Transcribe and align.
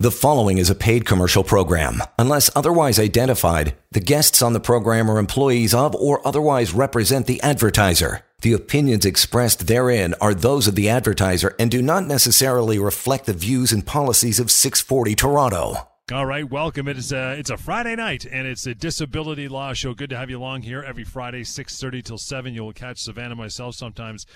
The 0.00 0.10
following 0.10 0.56
is 0.56 0.70
a 0.70 0.74
paid 0.74 1.04
commercial 1.04 1.44
program. 1.44 2.02
Unless 2.18 2.48
otherwise 2.56 2.98
identified, 2.98 3.76
the 3.90 4.00
guests 4.00 4.40
on 4.40 4.54
the 4.54 4.58
program 4.58 5.10
are 5.10 5.18
employees 5.18 5.74
of 5.74 5.94
or 5.94 6.26
otherwise 6.26 6.72
represent 6.72 7.26
the 7.26 7.38
advertiser. 7.42 8.22
The 8.40 8.54
opinions 8.54 9.04
expressed 9.04 9.66
therein 9.66 10.14
are 10.18 10.32
those 10.32 10.66
of 10.66 10.74
the 10.74 10.88
advertiser 10.88 11.54
and 11.58 11.70
do 11.70 11.82
not 11.82 12.06
necessarily 12.06 12.78
reflect 12.78 13.26
the 13.26 13.34
views 13.34 13.72
and 13.72 13.84
policies 13.84 14.40
of 14.40 14.50
640 14.50 15.14
Toronto. 15.14 15.86
All 16.10 16.24
right, 16.24 16.50
welcome. 16.50 16.88
It 16.88 16.96
is 16.96 17.12
a 17.12 17.38
it's 17.38 17.50
a 17.50 17.58
Friday 17.58 17.94
night, 17.94 18.24
and 18.24 18.44
it's 18.44 18.66
a 18.66 18.74
disability 18.74 19.48
law 19.48 19.74
show. 19.74 19.92
Good 19.92 20.10
to 20.10 20.16
have 20.16 20.30
you 20.30 20.38
along 20.38 20.62
here 20.62 20.82
every 20.82 21.04
Friday, 21.04 21.44
six 21.44 21.78
thirty 21.78 22.02
till 22.02 22.18
seven. 22.18 22.52
You'll 22.52 22.72
catch 22.72 22.98
Savannah 22.98 23.36
myself 23.36 23.76
sometimes 23.76 24.26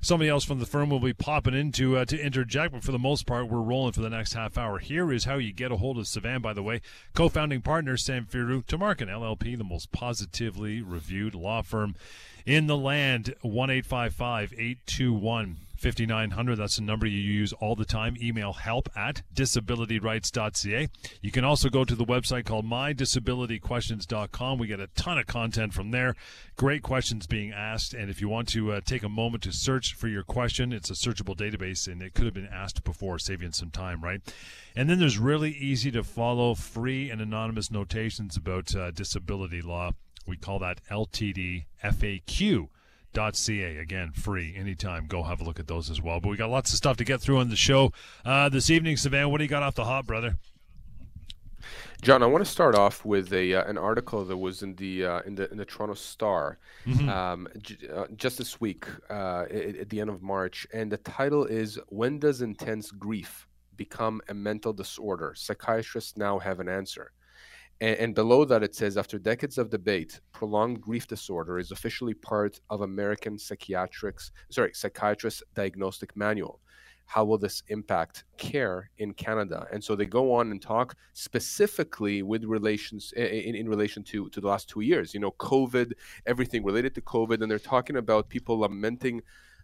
somebody 0.00 0.28
else 0.28 0.44
from 0.44 0.58
the 0.58 0.66
firm 0.66 0.90
will 0.90 1.00
be 1.00 1.12
popping 1.12 1.54
in 1.54 1.72
to, 1.72 1.98
uh, 1.98 2.04
to 2.06 2.18
interject, 2.18 2.72
but 2.72 2.82
for 2.82 2.92
the 2.92 2.98
most 2.98 3.26
part, 3.26 3.48
we're 3.48 3.60
rolling 3.60 3.92
for 3.92 4.00
the 4.00 4.10
next 4.10 4.32
half 4.34 4.56
hour. 4.58 4.78
Here 4.78 5.12
is 5.12 5.24
how 5.24 5.36
you 5.36 5.52
get 5.52 5.72
a 5.72 5.76
hold 5.76 5.98
of 5.98 6.04
Sivan, 6.04 6.42
by 6.42 6.52
the 6.52 6.62
way. 6.62 6.80
Co 7.14 7.28
founding 7.28 7.62
partner 7.62 7.96
Samfiru 7.96 8.64
Tamarkin, 8.64 9.08
LLP, 9.08 9.56
the 9.56 9.64
most 9.64 9.92
positively 9.92 10.82
reviewed 10.82 11.34
law 11.34 11.62
firm 11.62 11.94
in 12.46 12.66
the 12.66 12.76
land. 12.76 13.34
1 13.42 13.70
821 13.70 15.56
5900. 15.80 16.56
That's 16.56 16.76
the 16.76 16.82
number 16.82 17.06
you 17.06 17.18
use 17.18 17.54
all 17.54 17.74
the 17.74 17.86
time. 17.86 18.14
Email 18.20 18.52
help 18.52 18.90
at 18.94 19.22
disabilityrights.ca. 19.34 20.88
You 21.22 21.30
can 21.30 21.42
also 21.42 21.70
go 21.70 21.86
to 21.86 21.94
the 21.94 22.04
website 22.04 22.44
called 22.44 22.66
mydisabilityquestions.com. 22.66 24.58
We 24.58 24.66
get 24.66 24.80
a 24.80 24.88
ton 24.88 25.18
of 25.18 25.26
content 25.26 25.72
from 25.72 25.90
there. 25.90 26.16
Great 26.56 26.82
questions 26.82 27.26
being 27.26 27.50
asked. 27.50 27.94
And 27.94 28.10
if 28.10 28.20
you 28.20 28.28
want 28.28 28.48
to 28.48 28.72
uh, 28.72 28.80
take 28.84 29.02
a 29.02 29.08
moment 29.08 29.42
to 29.44 29.52
search 29.52 29.94
for 29.94 30.06
your 30.08 30.22
question, 30.22 30.72
it's 30.74 30.90
a 30.90 30.94
searchable 30.94 31.34
database 31.34 31.90
and 31.90 32.02
it 32.02 32.12
could 32.12 32.26
have 32.26 32.34
been 32.34 32.46
asked 32.46 32.84
before, 32.84 33.18
saving 33.18 33.52
some 33.52 33.70
time, 33.70 34.04
right? 34.04 34.20
And 34.76 34.90
then 34.90 34.98
there's 34.98 35.18
really 35.18 35.52
easy 35.52 35.90
to 35.92 36.04
follow 36.04 36.54
free 36.54 37.10
and 37.10 37.22
anonymous 37.22 37.70
notations 37.70 38.36
about 38.36 38.74
uh, 38.76 38.90
disability 38.90 39.62
law. 39.62 39.92
We 40.26 40.36
call 40.36 40.58
that 40.58 40.82
LTD 40.90 41.64
FAQ 41.82 42.68
ca 43.14 43.76
again 43.78 44.12
free 44.12 44.54
anytime 44.56 45.06
go 45.06 45.22
have 45.22 45.40
a 45.40 45.44
look 45.44 45.58
at 45.58 45.66
those 45.66 45.90
as 45.90 46.00
well 46.00 46.20
but 46.20 46.28
we 46.28 46.36
got 46.36 46.50
lots 46.50 46.70
of 46.72 46.76
stuff 46.76 46.96
to 46.96 47.04
get 47.04 47.20
through 47.20 47.38
on 47.38 47.50
the 47.50 47.56
show 47.56 47.92
uh, 48.24 48.48
this 48.48 48.70
evening 48.70 48.96
savannah 48.96 49.28
what 49.28 49.38
do 49.38 49.44
you 49.44 49.50
got 49.50 49.62
off 49.62 49.74
the 49.74 49.84
hot 49.84 50.06
brother 50.06 50.36
John, 52.02 52.22
I 52.22 52.26
want 52.26 52.42
to 52.42 52.50
start 52.50 52.74
off 52.74 53.04
with 53.04 53.30
a 53.34 53.54
uh, 53.54 53.64
an 53.64 53.76
article 53.76 54.24
that 54.24 54.36
was 54.36 54.62
in 54.62 54.74
the 54.76 55.04
uh, 55.04 55.20
in 55.20 55.34
the 55.34 55.50
in 55.50 55.58
the 55.58 55.66
Toronto 55.66 55.94
Star 55.94 56.58
mm-hmm. 56.86 57.08
um, 57.10 57.46
j- 57.58 57.76
uh, 57.94 58.06
just 58.16 58.38
this 58.38 58.58
week 58.58 58.86
uh, 59.10 59.42
at, 59.50 59.76
at 59.76 59.88
the 59.90 60.00
end 60.00 60.08
of 60.08 60.22
March, 60.22 60.66
and 60.72 60.90
the 60.90 60.96
title 60.96 61.44
is 61.44 61.78
"When 61.88 62.18
Does 62.18 62.40
Intense 62.40 62.90
Grief 62.90 63.46
Become 63.76 64.22
a 64.28 64.34
Mental 64.34 64.72
Disorder?" 64.72 65.34
Psychiatrists 65.36 66.16
now 66.16 66.38
have 66.38 66.58
an 66.58 66.70
answer. 66.70 67.12
And, 67.80 67.96
and, 67.96 68.14
below 68.14 68.44
that, 68.44 68.62
it 68.62 68.74
says 68.74 68.96
after 68.98 69.18
decades 69.18 69.56
of 69.56 69.70
debate, 69.70 70.20
prolonged 70.32 70.80
grief 70.80 71.06
disorder 71.06 71.58
is 71.58 71.70
officially 71.70 72.14
part 72.14 72.60
of 72.68 72.82
American 72.82 73.38
psychiatrics, 73.38 74.32
sorry, 74.50 74.72
psychiatrists' 74.74 75.42
diagnostic 75.54 76.14
manual. 76.16 76.60
How 77.06 77.24
will 77.24 77.38
this 77.38 77.62
impact 77.68 78.24
care 78.36 78.90
in 78.98 79.14
Canada? 79.14 79.66
And 79.72 79.82
so 79.82 79.96
they 79.96 80.04
go 80.04 80.32
on 80.32 80.52
and 80.52 80.62
talk 80.62 80.94
specifically 81.12 82.22
with 82.22 82.44
relations 82.44 83.12
in, 83.16 83.56
in 83.56 83.68
relation 83.68 84.04
to, 84.04 84.28
to 84.28 84.40
the 84.40 84.46
last 84.46 84.68
two 84.68 84.82
years. 84.82 85.12
You 85.12 85.18
know, 85.18 85.32
COVID, 85.32 85.92
everything 86.26 86.62
related 86.62 86.94
to 86.94 87.00
COVID, 87.00 87.42
and 87.42 87.50
they're 87.50 87.58
talking 87.58 87.96
about 87.96 88.28
people 88.28 88.60
lamenting 88.60 89.22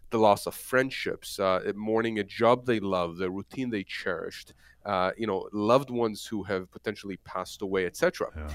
the 0.09 0.19
loss 0.19 0.45
of 0.45 0.55
friendships, 0.55 1.39
uh, 1.39 1.71
mourning 1.75 2.19
a 2.19 2.23
job 2.23 2.65
they 2.65 2.79
love, 2.79 3.17
the 3.17 3.29
routine 3.29 3.69
they 3.69 3.83
cherished, 3.83 4.53
uh, 4.85 5.11
you 5.17 5.27
know, 5.27 5.49
loved 5.51 5.89
ones 5.89 6.25
who 6.25 6.43
have 6.43 6.71
potentially 6.71 7.17
passed 7.25 7.61
away, 7.61 7.85
etc. 7.85 8.29
Yeah. 8.35 8.47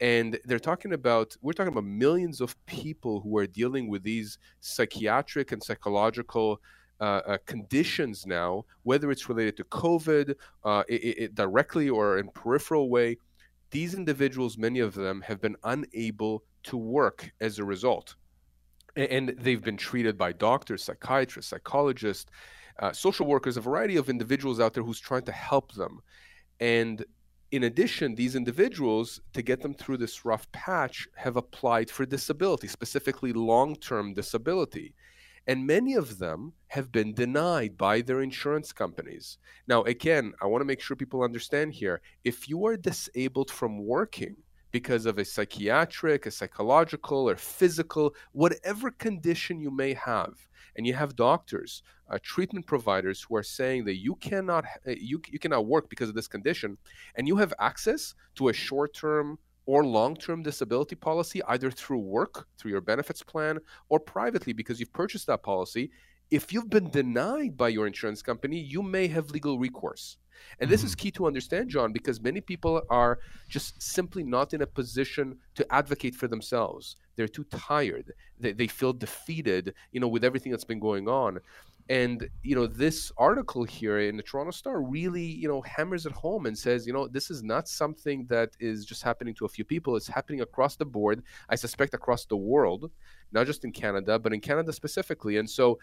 And 0.00 0.38
they're 0.44 0.58
talking 0.58 0.92
about 0.92 1.36
we're 1.40 1.52
talking 1.52 1.72
about 1.72 1.84
millions 1.84 2.40
of 2.40 2.54
people 2.66 3.20
who 3.20 3.38
are 3.38 3.46
dealing 3.46 3.88
with 3.88 4.02
these 4.02 4.38
psychiatric 4.60 5.52
and 5.52 5.62
psychological 5.62 6.60
uh, 7.00 7.20
uh, 7.26 7.38
conditions 7.46 8.26
now, 8.26 8.64
whether 8.82 9.10
it's 9.10 9.28
related 9.28 9.56
to 9.58 9.64
COVID 9.64 10.34
uh, 10.64 10.82
it, 10.88 10.94
it 10.94 11.34
directly 11.34 11.88
or 11.88 12.18
in 12.18 12.28
peripheral 12.30 12.90
way. 12.90 13.18
These 13.70 13.94
individuals, 13.94 14.56
many 14.58 14.80
of 14.80 14.94
them, 14.94 15.20
have 15.22 15.40
been 15.40 15.56
unable 15.64 16.42
to 16.64 16.76
work 16.76 17.30
as 17.40 17.58
a 17.58 17.64
result 17.64 18.16
and 18.96 19.34
they've 19.38 19.62
been 19.62 19.76
treated 19.76 20.16
by 20.16 20.32
doctors, 20.32 20.82
psychiatrists, 20.82 21.50
psychologists, 21.50 22.30
uh, 22.78 22.92
social 22.92 23.26
workers, 23.26 23.56
a 23.56 23.60
variety 23.60 23.96
of 23.96 24.08
individuals 24.08 24.60
out 24.60 24.74
there 24.74 24.82
who's 24.82 25.00
trying 25.00 25.22
to 25.22 25.32
help 25.32 25.72
them. 25.72 26.00
And 26.60 27.04
in 27.52 27.64
addition, 27.64 28.14
these 28.14 28.34
individuals, 28.34 29.20
to 29.32 29.42
get 29.42 29.60
them 29.60 29.74
through 29.74 29.98
this 29.98 30.24
rough 30.24 30.50
patch, 30.52 31.06
have 31.14 31.36
applied 31.36 31.90
for 31.90 32.04
disability, 32.04 32.66
specifically 32.66 33.32
long 33.32 33.76
term 33.76 34.14
disability. 34.14 34.94
And 35.46 35.66
many 35.66 35.94
of 35.94 36.18
them 36.18 36.54
have 36.68 36.90
been 36.90 37.14
denied 37.14 37.78
by 37.78 38.00
their 38.00 38.20
insurance 38.20 38.72
companies. 38.72 39.38
Now, 39.68 39.84
again, 39.84 40.32
I 40.42 40.46
want 40.46 40.60
to 40.60 40.66
make 40.66 40.80
sure 40.80 40.96
people 40.96 41.22
understand 41.22 41.72
here 41.72 42.00
if 42.24 42.48
you 42.48 42.66
are 42.66 42.76
disabled 42.76 43.52
from 43.52 43.78
working, 43.78 44.36
because 44.78 45.06
of 45.06 45.16
a 45.18 45.24
psychiatric, 45.24 46.26
a 46.26 46.30
psychological, 46.30 47.30
or 47.30 47.36
physical, 47.36 48.14
whatever 48.32 48.90
condition 48.90 49.54
you 49.58 49.70
may 49.70 49.92
have, 49.94 50.34
and 50.76 50.86
you 50.86 50.92
have 50.92 51.16
doctors, 51.30 51.82
uh, 52.10 52.18
treatment 52.22 52.66
providers 52.66 53.18
who 53.24 53.34
are 53.38 53.48
saying 53.58 53.80
that 53.86 53.96
you 54.06 54.14
cannot 54.16 54.64
uh, 54.86 54.90
you, 55.10 55.16
you 55.34 55.38
cannot 55.38 55.64
work 55.74 55.88
because 55.88 56.10
of 56.10 56.14
this 56.14 56.28
condition, 56.36 56.76
and 57.14 57.26
you 57.26 57.36
have 57.42 57.54
access 57.70 58.14
to 58.34 58.50
a 58.50 58.58
short-term 58.66 59.38
or 59.64 59.80
long-term 59.98 60.42
disability 60.42 60.96
policy 61.08 61.38
either 61.54 61.70
through 61.70 62.02
work, 62.20 62.34
through 62.58 62.72
your 62.74 62.86
benefits 62.92 63.22
plan, 63.22 63.58
or 63.88 63.98
privately 63.98 64.52
because 64.52 64.78
you've 64.78 65.00
purchased 65.02 65.26
that 65.26 65.42
policy. 65.42 65.90
If 66.30 66.52
you've 66.52 66.74
been 66.76 66.90
denied 66.90 67.56
by 67.56 67.68
your 67.70 67.86
insurance 67.86 68.20
company, 68.30 68.58
you 68.74 68.82
may 68.82 69.06
have 69.08 69.30
legal 69.30 69.58
recourse. 69.58 70.18
And 70.60 70.70
this 70.70 70.80
mm-hmm. 70.80 70.86
is 70.86 70.94
key 70.94 71.10
to 71.12 71.26
understand, 71.26 71.70
John, 71.70 71.92
because 71.92 72.20
many 72.20 72.40
people 72.40 72.82
are 72.90 73.18
just 73.48 73.82
simply 73.82 74.22
not 74.22 74.54
in 74.54 74.62
a 74.62 74.66
position 74.66 75.38
to 75.54 75.72
advocate 75.72 76.14
for 76.14 76.28
themselves. 76.28 76.96
They're 77.16 77.28
too 77.28 77.44
tired. 77.44 78.12
They, 78.38 78.52
they 78.52 78.66
feel 78.66 78.92
defeated, 78.92 79.74
you 79.92 80.00
know, 80.00 80.08
with 80.08 80.24
everything 80.24 80.52
that's 80.52 80.64
been 80.64 80.80
going 80.80 81.08
on. 81.08 81.40
And 81.88 82.28
you 82.42 82.56
know, 82.56 82.66
this 82.66 83.12
article 83.16 83.62
here 83.62 84.00
in 84.00 84.16
the 84.16 84.22
Toronto 84.22 84.50
Star 84.50 84.82
really, 84.82 85.22
you 85.22 85.46
know, 85.46 85.60
hammers 85.62 86.04
it 86.04 86.12
home 86.12 86.46
and 86.46 86.58
says, 86.58 86.86
you 86.86 86.92
know, 86.92 87.06
this 87.06 87.30
is 87.30 87.44
not 87.44 87.68
something 87.68 88.26
that 88.26 88.50
is 88.58 88.84
just 88.84 89.02
happening 89.02 89.34
to 89.34 89.44
a 89.44 89.48
few 89.48 89.64
people. 89.64 89.94
It's 89.94 90.08
happening 90.08 90.40
across 90.40 90.74
the 90.76 90.84
board. 90.84 91.22
I 91.48 91.54
suspect 91.54 91.94
across 91.94 92.24
the 92.24 92.36
world, 92.36 92.90
not 93.30 93.46
just 93.46 93.64
in 93.64 93.70
Canada, 93.70 94.18
but 94.18 94.32
in 94.32 94.40
Canada 94.40 94.72
specifically. 94.72 95.36
And 95.36 95.48
so, 95.48 95.78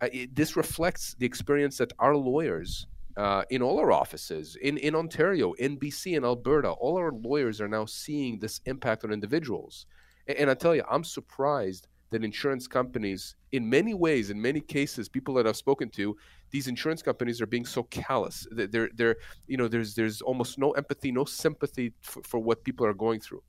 uh, 0.00 0.08
it, 0.12 0.34
this 0.34 0.56
reflects 0.56 1.14
the 1.18 1.26
experience 1.26 1.76
that 1.78 1.92
our 1.98 2.16
lawyers 2.16 2.86
uh, 3.16 3.42
in 3.50 3.62
all 3.62 3.78
our 3.78 3.92
offices 3.92 4.56
in, 4.56 4.78
in 4.78 4.94
Ontario, 4.94 5.52
in 5.54 5.78
BC, 5.78 6.16
in 6.16 6.24
Alberta, 6.24 6.70
all 6.70 6.96
our 6.96 7.12
lawyers 7.12 7.60
are 7.60 7.68
now 7.68 7.84
seeing 7.84 8.38
this 8.38 8.60
impact 8.66 9.04
on 9.04 9.12
individuals. 9.12 9.86
And, 10.26 10.38
and 10.38 10.50
I 10.50 10.54
tell 10.54 10.74
you, 10.74 10.82
I'm 10.90 11.04
surprised 11.04 11.88
that 12.10 12.24
insurance 12.24 12.66
companies, 12.66 13.36
in 13.52 13.68
many 13.68 13.94
ways, 13.94 14.30
in 14.30 14.40
many 14.40 14.60
cases, 14.60 15.08
people 15.08 15.34
that 15.34 15.46
I've 15.46 15.56
spoken 15.56 15.88
to, 15.90 16.16
these 16.50 16.68
insurance 16.68 17.02
companies 17.02 17.40
are 17.40 17.46
being 17.46 17.64
so 17.64 17.82
callous. 17.84 18.46
They're, 18.50 18.90
they're, 18.94 19.16
you 19.46 19.56
know, 19.56 19.66
there's, 19.66 19.94
there's 19.94 20.20
almost 20.20 20.58
no 20.58 20.72
empathy, 20.72 21.10
no 21.10 21.24
sympathy 21.24 21.92
for, 22.02 22.22
for 22.22 22.38
what 22.38 22.64
people 22.64 22.86
are 22.86 22.94
going 22.94 23.20
through. 23.20 23.42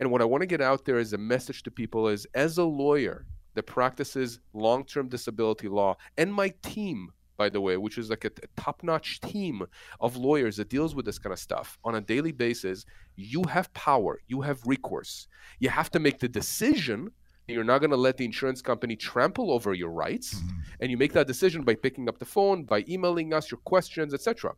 And 0.00 0.10
what 0.10 0.22
I 0.22 0.24
want 0.24 0.40
to 0.40 0.46
get 0.46 0.62
out 0.62 0.84
there 0.84 0.98
as 0.98 1.12
a 1.12 1.18
message 1.18 1.62
to 1.64 1.70
people 1.70 2.08
is, 2.08 2.26
as 2.34 2.58
a 2.58 2.64
lawyer 2.64 3.26
that 3.54 3.64
practices 3.64 4.40
long-term 4.54 5.08
disability 5.08 5.68
law, 5.68 5.96
and 6.16 6.32
my 6.32 6.52
team 6.62 7.10
by 7.36 7.48
the 7.48 7.60
way, 7.60 7.76
which 7.76 7.98
is 7.98 8.10
like 8.10 8.24
a, 8.24 8.30
a 8.42 8.60
top 8.60 8.82
notch 8.82 9.20
team 9.20 9.62
of 10.00 10.16
lawyers 10.16 10.56
that 10.56 10.68
deals 10.68 10.94
with 10.94 11.04
this 11.04 11.18
kind 11.18 11.32
of 11.32 11.38
stuff 11.38 11.78
on 11.84 11.94
a 11.94 12.00
daily 12.00 12.32
basis, 12.32 12.84
you 13.16 13.42
have 13.44 13.72
power, 13.74 14.20
you 14.26 14.40
have 14.42 14.60
recourse. 14.66 15.28
You 15.58 15.68
have 15.68 15.90
to 15.92 15.98
make 15.98 16.18
the 16.18 16.28
decision. 16.28 17.10
And 17.48 17.54
you're 17.54 17.64
not 17.64 17.78
going 17.78 17.90
to 17.90 17.96
let 17.96 18.16
the 18.16 18.24
insurance 18.24 18.60
company 18.60 18.96
trample 18.96 19.52
over 19.52 19.72
your 19.72 19.90
rights, 19.90 20.34
mm-hmm. 20.34 20.58
and 20.80 20.90
you 20.90 20.96
make 20.96 21.12
that 21.12 21.28
decision 21.28 21.62
by 21.62 21.76
picking 21.76 22.08
up 22.08 22.18
the 22.18 22.24
phone, 22.24 22.64
by 22.64 22.84
emailing 22.88 23.32
us 23.32 23.52
your 23.52 23.60
questions, 23.60 24.12
etc. 24.12 24.52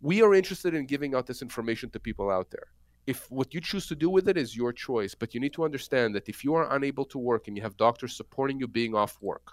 We 0.00 0.20
are 0.22 0.34
interested 0.34 0.74
in 0.74 0.86
giving 0.86 1.14
out 1.14 1.26
this 1.26 1.42
information 1.42 1.90
to 1.90 2.00
people 2.00 2.28
out 2.28 2.50
there. 2.50 2.66
If 3.06 3.30
what 3.30 3.54
you 3.54 3.60
choose 3.60 3.86
to 3.86 3.94
do 3.94 4.10
with 4.10 4.28
it 4.28 4.36
is 4.36 4.56
your 4.56 4.72
choice, 4.72 5.14
but 5.14 5.32
you 5.32 5.40
need 5.40 5.52
to 5.54 5.64
understand 5.64 6.12
that 6.16 6.28
if 6.28 6.42
you 6.42 6.54
are 6.54 6.74
unable 6.74 7.04
to 7.06 7.18
work 7.18 7.46
and 7.46 7.56
you 7.56 7.62
have 7.62 7.76
doctors 7.76 8.16
supporting 8.16 8.58
you 8.58 8.66
being 8.66 8.96
off 8.96 9.16
work 9.20 9.52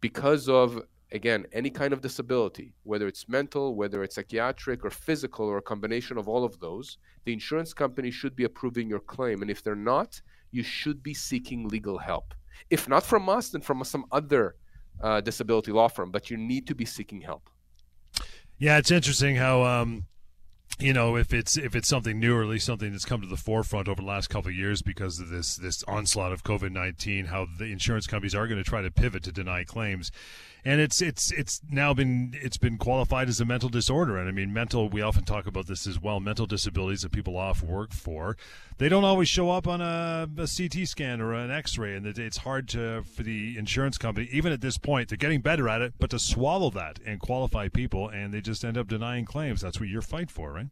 because 0.00 0.48
of 0.48 0.82
again, 1.12 1.46
any 1.52 1.70
kind 1.70 1.92
of 1.92 2.00
disability, 2.00 2.72
whether 2.82 3.06
it's 3.06 3.28
mental, 3.28 3.74
whether 3.74 4.02
it's 4.02 4.14
psychiatric 4.14 4.84
or 4.84 4.90
physical, 4.90 5.46
or 5.46 5.58
a 5.58 5.62
combination 5.62 6.18
of 6.18 6.28
all 6.28 6.44
of 6.44 6.58
those, 6.60 6.98
the 7.24 7.32
insurance 7.32 7.72
company 7.72 8.10
should 8.10 8.36
be 8.36 8.44
approving 8.44 8.88
your 8.88 9.00
claim. 9.00 9.42
And 9.42 9.50
if 9.50 9.62
they're 9.62 9.74
not, 9.74 10.20
you 10.50 10.62
should 10.62 11.02
be 11.02 11.14
seeking 11.14 11.68
legal 11.68 11.98
help. 11.98 12.34
If 12.70 12.88
not 12.88 13.04
from 13.04 13.28
us, 13.28 13.50
then 13.50 13.60
from 13.60 13.82
some 13.84 14.04
other 14.12 14.56
uh, 15.00 15.20
disability 15.20 15.72
law 15.72 15.88
firm, 15.88 16.10
but 16.10 16.30
you 16.30 16.36
need 16.36 16.66
to 16.66 16.74
be 16.74 16.84
seeking 16.84 17.20
help. 17.20 17.48
Yeah, 18.58 18.78
it's 18.78 18.90
interesting 18.90 19.36
how 19.36 19.62
um, 19.62 20.06
you 20.80 20.92
know 20.92 21.16
if 21.16 21.32
it's 21.32 21.56
if 21.56 21.74
it's 21.74 21.88
something 21.88 22.18
new 22.18 22.36
or 22.36 22.42
at 22.42 22.48
least 22.48 22.66
something 22.66 22.92
that's 22.92 23.04
come 23.04 23.20
to 23.20 23.26
the 23.26 23.36
forefront 23.36 23.88
over 23.88 24.00
the 24.00 24.06
last 24.06 24.28
couple 24.28 24.50
of 24.50 24.56
years 24.56 24.82
because 24.82 25.18
of 25.18 25.28
this 25.28 25.56
this 25.56 25.82
onslaught 25.84 26.32
of 26.32 26.44
COVID-19 26.44 27.26
how 27.26 27.46
the 27.58 27.66
insurance 27.66 28.06
companies 28.06 28.34
are 28.34 28.46
going 28.46 28.62
to 28.62 28.68
try 28.68 28.82
to 28.82 28.90
pivot 28.90 29.22
to 29.24 29.32
deny 29.32 29.64
claims 29.64 30.10
and 30.64 30.80
it's 30.80 31.00
it's 31.00 31.30
it's 31.32 31.60
now 31.70 31.94
been 31.94 32.34
it's 32.34 32.56
been 32.56 32.78
qualified 32.78 33.28
as 33.28 33.40
a 33.40 33.44
mental 33.44 33.68
disorder. 33.68 34.16
And 34.16 34.28
i 34.28 34.32
mean 34.32 34.52
mental 34.52 34.88
we 34.88 35.02
often 35.02 35.24
talk 35.24 35.46
about 35.46 35.66
this 35.66 35.86
as 35.86 36.00
well 36.00 36.20
mental 36.20 36.46
disabilities 36.46 37.02
that 37.02 37.12
people 37.12 37.36
off 37.36 37.62
work 37.62 37.92
for. 37.92 38.36
They 38.78 38.88
don't 38.88 39.04
always 39.04 39.28
show 39.28 39.50
up 39.50 39.66
on 39.66 39.80
a, 39.80 40.28
a 40.36 40.46
ct 40.46 40.86
scan 40.88 41.20
or 41.20 41.34
an 41.34 41.50
x-ray. 41.50 41.96
And 41.96 42.06
it's 42.06 42.38
hard 42.38 42.68
to 42.70 43.02
for 43.02 43.22
the 43.22 43.56
insurance 43.58 43.98
company 43.98 44.28
even 44.32 44.52
at 44.52 44.60
this 44.60 44.78
point 44.78 45.08
they're 45.08 45.18
getting 45.18 45.40
better 45.40 45.68
at 45.68 45.82
it 45.82 45.94
but 45.98 46.10
to 46.10 46.18
swallow 46.18 46.70
that 46.70 46.98
and 47.04 47.20
qualify 47.20 47.68
people 47.68 48.08
and 48.08 48.32
they 48.32 48.40
just 48.40 48.64
end 48.64 48.78
up 48.78 48.88
denying 48.88 49.24
claims. 49.24 49.60
That's 49.60 49.80
what 49.80 49.88
you're 49.88 50.02
fight 50.02 50.30
for 50.30 50.52
right 50.52 50.68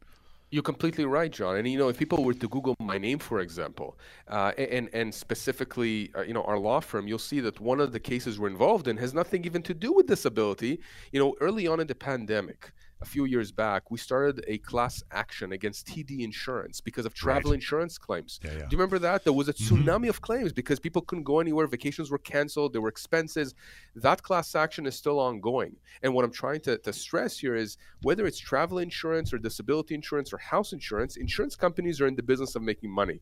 you're 0.49 0.63
completely 0.63 1.05
right, 1.05 1.31
John. 1.31 1.57
And 1.57 1.67
you 1.67 1.77
know, 1.77 1.89
if 1.89 1.97
people 1.97 2.23
were 2.23 2.33
to 2.33 2.47
Google 2.47 2.75
my 2.79 2.97
name, 2.97 3.19
for 3.19 3.41
example, 3.41 3.97
uh, 4.29 4.53
and 4.57 4.89
and 4.93 5.13
specifically, 5.13 6.11
uh, 6.15 6.21
you 6.21 6.33
know, 6.33 6.43
our 6.43 6.57
law 6.57 6.79
firm, 6.79 7.07
you'll 7.07 7.19
see 7.19 7.39
that 7.41 7.59
one 7.59 7.79
of 7.79 7.91
the 7.91 7.99
cases 7.99 8.39
we're 8.39 8.47
involved 8.47 8.87
in 8.87 8.97
has 8.97 9.13
nothing 9.13 9.43
even 9.45 9.61
to 9.63 9.73
do 9.73 9.91
with 9.91 10.07
disability. 10.07 10.79
You 11.11 11.19
know, 11.19 11.35
early 11.41 11.67
on 11.67 11.79
in 11.79 11.87
the 11.87 11.95
pandemic, 11.95 12.71
a 13.01 13.05
few 13.05 13.25
years 13.25 13.51
back, 13.51 13.91
we 13.91 13.97
started 13.97 14.43
a 14.47 14.57
class 14.59 15.03
action 15.11 15.51
against 15.51 15.87
TD 15.87 16.21
Insurance 16.21 16.81
because 16.81 17.05
of 17.05 17.13
travel 17.13 17.51
right. 17.51 17.55
insurance 17.55 17.97
claims. 17.97 18.39
Yeah, 18.43 18.51
yeah. 18.51 18.57
Do 18.59 18.67
you 18.71 18.77
remember 18.77 18.99
that? 18.99 19.23
There 19.23 19.33
was 19.33 19.49
a 19.49 19.53
mm-hmm. 19.53 19.75
tsunami 19.75 19.85
mm-hmm. 19.85 20.09
of 20.09 20.21
claims 20.21 20.51
because 20.51 20.79
people 20.79 21.01
couldn't 21.03 21.23
go 21.23 21.39
anywhere, 21.39 21.67
vacations 21.67 22.09
were 22.09 22.17
canceled, 22.17 22.73
there 22.73 22.81
were 22.81 22.89
expenses. 22.89 23.53
That 23.95 24.23
class 24.23 24.55
action 24.55 24.85
is 24.85 24.95
still 24.95 25.19
ongoing. 25.19 25.75
And 26.01 26.13
what 26.13 26.25
I'm 26.25 26.31
trying 26.31 26.61
to, 26.61 26.77
to 26.79 26.93
stress 26.93 27.37
here 27.37 27.55
is 27.55 27.77
whether 28.01 28.25
it's 28.25 28.39
travel 28.39 28.79
insurance 28.79 29.33
or 29.33 29.37
disability 29.37 29.93
insurance 29.95 30.33
or 30.33 30.37
house 30.37 30.73
insurance, 30.73 31.17
insurance 31.17 31.55
companies 31.55 32.01
are 32.01 32.07
in 32.07 32.15
the 32.15 32.23
business 32.23 32.55
of 32.55 32.61
making 32.61 32.91
money. 32.91 33.21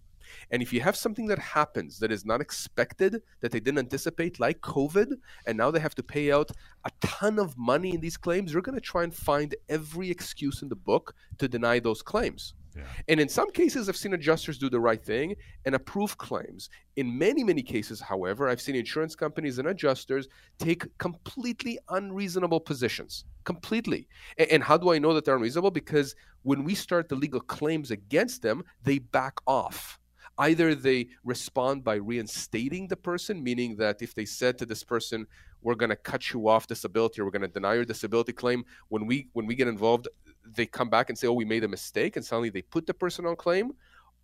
And 0.52 0.62
if 0.62 0.72
you 0.74 0.82
have 0.82 0.96
something 0.96 1.28
that 1.28 1.40
happens 1.40 2.00
that 2.00 2.12
is 2.12 2.26
not 2.26 2.42
expected, 2.42 3.22
that 3.42 3.52
they 3.52 3.60
didn't 3.60 3.80
anticipate, 3.80 4.40
like 4.40 4.62
COVID, 4.62 5.14
and 5.46 5.58
now 5.58 5.72
they 5.72 5.80
have 5.80 5.96
to 5.96 6.04
pay 6.04 6.32
out 6.32 6.52
a 6.86 6.92
ton 7.02 7.40
of 7.40 7.58
money 7.58 7.94
in 7.94 8.02
these 8.02 8.18
claims, 8.18 8.52
they're 8.52 8.62
going 8.62 8.76
to 8.76 8.82
try 8.82 9.04
and 9.04 9.14
find 9.14 9.56
every 9.70 10.10
excuse 10.10 10.62
in 10.62 10.70
the 10.70 10.76
book 10.76 11.16
to 11.38 11.48
deny 11.48 11.80
those 11.80 12.02
claims. 12.02 12.54
Yeah. 12.76 12.84
And 13.08 13.20
in 13.20 13.30
some 13.30 13.52
cases, 13.52 13.88
I've 13.88 13.96
seen 13.96 14.14
adjusters 14.14 14.58
do 14.58 14.70
the 14.70 14.80
right 14.80 15.02
thing 15.02 15.36
and 15.64 15.76
approve 15.76 16.18
claims. 16.18 16.70
In 16.98 17.18
many, 17.18 17.44
many 17.44 17.64
cases, 17.64 18.02
however, 18.02 18.50
I've 18.50 18.60
seen 18.60 18.76
insurance 18.76 19.16
companies 19.16 19.60
and 19.60 19.68
adjusters 19.70 20.28
take 20.60 20.86
completely 20.98 21.80
unreasonable 21.90 22.60
positions. 22.60 23.24
Completely. 23.46 24.08
And, 24.38 24.50
and 24.52 24.64
how 24.64 24.78
do 24.78 24.92
I 24.92 25.00
know 25.00 25.14
that 25.14 25.24
they're 25.24 25.36
unreasonable? 25.36 25.72
Because 25.72 26.16
when 26.44 26.64
we 26.64 26.76
start 26.76 27.08
the 27.08 27.16
legal 27.16 27.40
claims 27.40 27.92
against 27.92 28.42
them, 28.42 28.64
they 28.84 29.00
back 29.00 29.36
off 29.48 30.00
either 30.38 30.76
they 30.76 31.08
respond 31.24 31.84
by 31.84 31.96
reinstating 31.96 32.88
the 32.88 32.98
person, 32.98 33.44
meaning 33.44 33.76
that 33.78 34.02
if 34.02 34.14
they 34.14 34.26
said 34.26 34.58
to 34.58 34.66
this 34.66 34.84
person, 34.84 35.28
"We're 35.62 35.76
going 35.76 35.90
to 35.90 35.96
cut 35.96 36.34
you 36.34 36.48
off 36.48 36.68
disability, 36.68 37.22
or 37.22 37.26
we're 37.26 37.32
going 37.32 37.42
to 37.42 37.48
deny 37.48 37.76
your 37.76 37.86
disability 37.86 38.34
claim," 38.34 38.66
when 38.90 39.06
we 39.06 39.30
when 39.34 39.46
we 39.46 39.56
get 39.56 39.68
involved, 39.68 40.08
they 40.46 40.66
come 40.66 40.90
back 40.90 41.10
and 41.10 41.18
say, 41.18 41.28
"Oh, 41.28 41.34
we 41.34 41.46
made 41.46 41.64
a 41.64 41.68
mistake," 41.68 42.16
and 42.16 42.26
suddenly 42.26 42.50
they 42.50 42.62
put 42.62 42.86
the 42.86 42.94
person 42.94 43.26
on 43.26 43.36
claim, 43.36 43.74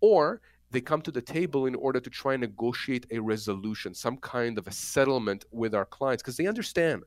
or 0.00 0.40
they 0.70 0.80
come 0.80 1.02
to 1.02 1.10
the 1.10 1.22
table 1.22 1.66
in 1.66 1.74
order 1.74 2.00
to 2.00 2.10
try 2.10 2.34
and 2.34 2.40
negotiate 2.40 3.06
a 3.10 3.18
resolution, 3.18 3.94
some 3.94 4.16
kind 4.16 4.58
of 4.58 4.66
a 4.66 4.72
settlement 4.72 5.44
with 5.50 5.74
our 5.74 5.84
clients, 5.84 6.22
because 6.22 6.36
they 6.38 6.46
understand 6.46 7.04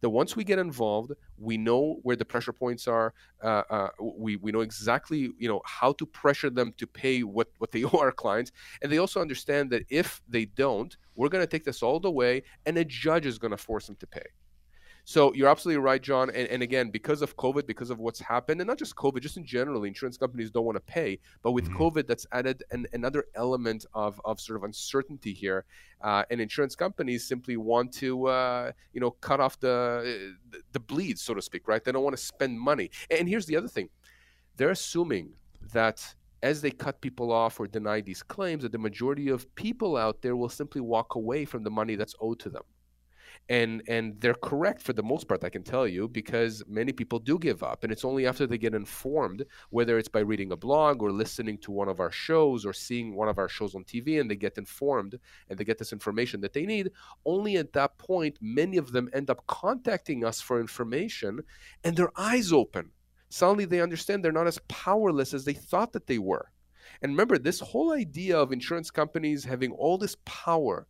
that 0.00 0.10
once 0.10 0.36
we 0.36 0.44
get 0.44 0.58
involved, 0.58 1.12
we 1.38 1.56
know 1.56 1.98
where 2.02 2.16
the 2.16 2.24
pressure 2.24 2.52
points 2.52 2.86
are. 2.86 3.14
Uh, 3.42 3.62
uh, 3.70 3.88
we 4.00 4.36
we 4.36 4.52
know 4.52 4.60
exactly 4.60 5.30
you 5.38 5.48
know 5.48 5.60
how 5.64 5.92
to 5.92 6.06
pressure 6.06 6.50
them 6.50 6.72
to 6.78 6.86
pay 6.86 7.22
what 7.22 7.48
what 7.58 7.70
they 7.72 7.84
owe 7.90 7.98
our 7.98 8.12
clients, 8.12 8.52
and 8.82 8.90
they 8.90 8.98
also 8.98 9.20
understand 9.20 9.70
that 9.70 9.84
if 9.88 10.22
they 10.28 10.44
don't, 10.44 10.96
we're 11.14 11.28
going 11.28 11.42
to 11.42 11.46
take 11.46 11.64
this 11.64 11.82
all 11.82 12.00
the 12.00 12.10
way, 12.10 12.42
and 12.64 12.76
a 12.78 12.84
judge 12.84 13.26
is 13.26 13.38
going 13.38 13.50
to 13.50 13.56
force 13.56 13.86
them 13.86 13.96
to 13.96 14.06
pay. 14.06 14.26
So 15.08 15.32
you're 15.34 15.48
absolutely 15.48 15.80
right, 15.80 16.02
John. 16.02 16.30
And, 16.30 16.48
and, 16.48 16.64
again, 16.64 16.90
because 16.90 17.22
of 17.22 17.36
COVID, 17.36 17.64
because 17.64 17.90
of 17.90 18.00
what's 18.00 18.18
happened, 18.18 18.60
and 18.60 18.66
not 18.66 18.76
just 18.76 18.96
COVID, 18.96 19.20
just 19.20 19.36
in 19.36 19.46
general, 19.46 19.84
insurance 19.84 20.16
companies 20.16 20.50
don't 20.50 20.64
want 20.64 20.74
to 20.74 20.80
pay. 20.80 21.20
But 21.42 21.52
with 21.52 21.66
mm-hmm. 21.66 21.80
COVID, 21.80 22.08
that's 22.08 22.26
added 22.32 22.64
an, 22.72 22.88
another 22.92 23.26
element 23.36 23.86
of, 23.94 24.20
of 24.24 24.40
sort 24.40 24.56
of 24.56 24.64
uncertainty 24.64 25.32
here. 25.32 25.64
Uh, 26.00 26.24
and 26.28 26.40
insurance 26.40 26.74
companies 26.74 27.24
simply 27.24 27.56
want 27.56 27.92
to, 27.94 28.26
uh, 28.26 28.72
you 28.92 29.00
know, 29.00 29.12
cut 29.12 29.38
off 29.38 29.60
the, 29.60 30.34
the 30.72 30.80
bleed, 30.80 31.20
so 31.20 31.34
to 31.34 31.40
speak, 31.40 31.68
right? 31.68 31.84
They 31.84 31.92
don't 31.92 32.02
want 32.02 32.16
to 32.16 32.22
spend 32.22 32.58
money. 32.58 32.90
And 33.08 33.28
here's 33.28 33.46
the 33.46 33.56
other 33.56 33.68
thing 33.68 33.88
they're 34.56 34.70
assuming 34.70 35.34
that 35.72 36.04
as 36.42 36.60
they 36.60 36.72
cut 36.72 37.00
people 37.00 37.30
off 37.30 37.60
or 37.60 37.68
deny 37.68 38.00
these 38.00 38.24
claims, 38.24 38.64
that 38.64 38.72
the 38.72 38.78
majority 38.78 39.28
of 39.28 39.54
people 39.54 39.96
out 39.96 40.20
there 40.20 40.34
will 40.34 40.48
simply 40.48 40.80
walk 40.80 41.14
away 41.14 41.44
from 41.44 41.62
the 41.62 41.70
money 41.70 41.94
that's 41.94 42.16
owed 42.20 42.40
to 42.40 42.50
them 42.50 42.64
and 43.48 43.82
and 43.88 44.20
they're 44.20 44.34
correct 44.34 44.82
for 44.82 44.92
the 44.92 45.02
most 45.02 45.28
part 45.28 45.44
i 45.44 45.48
can 45.48 45.62
tell 45.62 45.86
you 45.86 46.08
because 46.08 46.62
many 46.66 46.92
people 46.92 47.18
do 47.18 47.38
give 47.38 47.62
up 47.62 47.82
and 47.82 47.92
it's 47.92 48.04
only 48.04 48.26
after 48.26 48.46
they 48.46 48.58
get 48.58 48.74
informed 48.74 49.44
whether 49.70 49.98
it's 49.98 50.08
by 50.08 50.20
reading 50.20 50.52
a 50.52 50.56
blog 50.56 51.02
or 51.02 51.10
listening 51.10 51.58
to 51.58 51.70
one 51.70 51.88
of 51.88 52.00
our 52.00 52.10
shows 52.10 52.64
or 52.64 52.72
seeing 52.72 53.14
one 53.14 53.28
of 53.28 53.38
our 53.38 53.48
shows 53.48 53.74
on 53.74 53.84
tv 53.84 54.20
and 54.20 54.30
they 54.30 54.36
get 54.36 54.58
informed 54.58 55.18
and 55.48 55.58
they 55.58 55.64
get 55.64 55.78
this 55.78 55.92
information 55.92 56.40
that 56.40 56.52
they 56.52 56.66
need 56.66 56.90
only 57.24 57.56
at 57.56 57.72
that 57.72 57.96
point 57.98 58.38
many 58.40 58.76
of 58.76 58.92
them 58.92 59.08
end 59.12 59.30
up 59.30 59.46
contacting 59.46 60.24
us 60.24 60.40
for 60.40 60.60
information 60.60 61.40
and 61.84 61.96
their 61.96 62.10
eyes 62.16 62.52
open. 62.52 62.90
Suddenly 63.28 63.64
they 63.64 63.80
understand 63.80 64.24
they're 64.24 64.32
not 64.32 64.46
as 64.46 64.60
powerless 64.68 65.34
as 65.34 65.44
they 65.44 65.52
thought 65.52 65.92
that 65.92 66.06
they 66.06 66.18
were. 66.18 66.50
And 67.02 67.12
remember 67.12 67.38
this 67.38 67.60
whole 67.60 67.92
idea 67.92 68.38
of 68.38 68.52
insurance 68.52 68.90
companies 68.90 69.44
having 69.44 69.72
all 69.72 69.98
this 69.98 70.16
power 70.24 70.86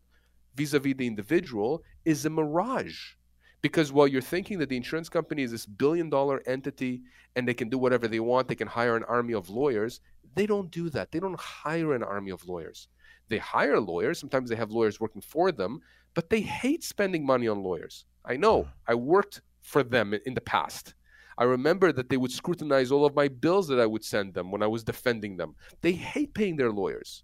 vis-a-vis 0.56 0.94
the 0.96 1.06
individual 1.06 1.82
is 2.04 2.24
a 2.24 2.30
mirage. 2.30 3.14
Because 3.62 3.92
while 3.92 4.06
you're 4.06 4.22
thinking 4.22 4.58
that 4.58 4.68
the 4.68 4.76
insurance 4.76 5.08
company 5.08 5.42
is 5.42 5.50
this 5.50 5.66
billion 5.66 6.08
dollar 6.10 6.42
entity 6.46 7.02
and 7.34 7.46
they 7.46 7.54
can 7.54 7.68
do 7.68 7.78
whatever 7.78 8.06
they 8.08 8.20
want 8.20 8.48
they 8.48 8.54
can 8.54 8.68
hire 8.68 8.96
an 8.96 9.04
army 9.04 9.34
of 9.34 9.48
lawyers 9.50 10.00
they 10.34 10.46
don't 10.46 10.70
do 10.70 10.90
that. 10.90 11.12
They 11.12 11.20
don't 11.20 11.40
hire 11.40 11.94
an 11.94 12.02
army 12.02 12.30
of 12.30 12.46
lawyers. 12.46 12.88
They 13.28 13.38
hire 13.38 13.80
lawyers. 13.80 14.18
Sometimes 14.18 14.50
they 14.50 14.56
have 14.56 14.70
lawyers 14.70 15.00
working 15.00 15.22
for 15.22 15.50
them 15.50 15.80
but 16.16 16.30
they 16.30 16.40
hate 16.40 16.82
spending 16.82 17.24
money 17.24 17.46
on 17.46 17.62
lawyers. 17.62 18.06
I 18.24 18.36
know. 18.36 18.62
Mm. 18.62 18.68
I 18.88 18.94
worked 18.94 19.42
for 19.60 19.82
them 19.82 20.14
in 20.24 20.34
the 20.34 20.40
past. 20.40 20.94
I 21.38 21.44
remember 21.44 21.92
that 21.92 22.08
they 22.08 22.16
would 22.16 22.32
scrutinize 22.32 22.90
all 22.90 23.04
of 23.04 23.14
my 23.14 23.28
bills 23.28 23.68
that 23.68 23.78
I 23.78 23.84
would 23.84 24.02
send 24.02 24.32
them 24.32 24.50
when 24.50 24.62
I 24.62 24.66
was 24.66 24.82
defending 24.82 25.36
them. 25.36 25.54
They 25.82 25.92
hate 25.92 26.32
paying 26.32 26.56
their 26.56 26.72
lawyers. 26.72 27.22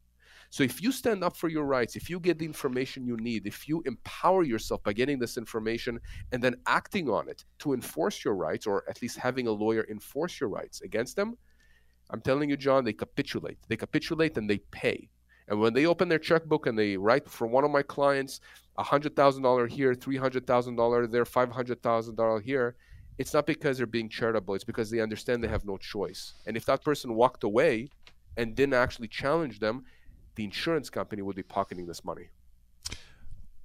So 0.53 0.63
if 0.63 0.83
you 0.83 0.93
stand 0.93 1.25
up 1.25 1.35
for 1.35 1.49
your 1.49 1.65
rights, 1.65 1.97
if 1.97 2.11
you 2.11 2.21
get 2.21 2.39
the 2.39 2.45
information 2.45 3.07
you 3.07 3.17
need, 3.17 3.47
if 3.47 3.67
you 3.67 3.83
empower 3.87 4.43
yourself 4.43 4.83
by 4.83 4.93
getting 4.93 5.19
this 5.19 5.39
information 5.39 5.99
and 6.31 6.45
then 6.45 6.57
acting 6.67 7.09
on 7.09 7.27
it 7.31 7.43
to 7.61 7.73
enforce 7.73 8.23
your 8.23 8.35
rights, 8.35 8.67
or 8.67 8.85
at 8.87 9.01
least 9.01 9.17
having 9.17 9.47
a 9.47 9.51
lawyer 9.51 9.87
enforce 9.89 10.39
your 10.39 10.51
rights 10.51 10.83
against 10.83 11.17
them, 11.17 11.39
I'm 12.11 12.21
telling 12.21 12.51
you, 12.51 12.59
John, 12.59 12.85
they 12.85 12.93
capitulate. 12.93 13.57
They 13.69 13.79
capitulate 13.79 14.37
and 14.37 14.49
they 14.49 14.59
pay. 14.73 15.09
And 15.49 15.59
when 15.59 15.73
they 15.73 15.87
open 15.87 16.11
their 16.11 16.19
checkbook 16.19 16.67
and 16.67 16.79
they 16.79 16.99
write 16.99 17.31
for 17.31 17.47
one 17.47 17.65
of 17.65 17.71
my 17.71 17.83
clients, 17.83 18.41
$100,000 18.79 19.71
here, 19.71 19.95
$300,000 19.95 21.11
there, 21.11 21.25
$500,000 21.25 22.43
here, 22.43 22.77
it's 23.17 23.33
not 23.33 23.47
because 23.47 23.79
they're 23.79 23.87
being 23.87 24.11
charitable. 24.11 24.55
It's 24.55 24.65
because 24.65 24.91
they 24.91 25.01
understand 25.01 25.43
they 25.43 25.49
have 25.49 25.65
no 25.65 25.79
choice. 25.79 26.35
And 26.47 26.59
if 26.59 26.67
that 26.67 26.85
person 26.85 27.15
walked 27.15 27.43
away 27.43 27.89
and 28.37 28.55
didn't 28.55 28.75
actually 28.75 29.09
challenge 29.09 29.59
them, 29.59 29.85
the 30.35 30.45
insurance 30.45 30.91
company 30.91 31.23
would 31.23 31.37
be 31.37 31.43
pocketing 31.43 31.87
this 31.87 32.05
money. 32.05 32.29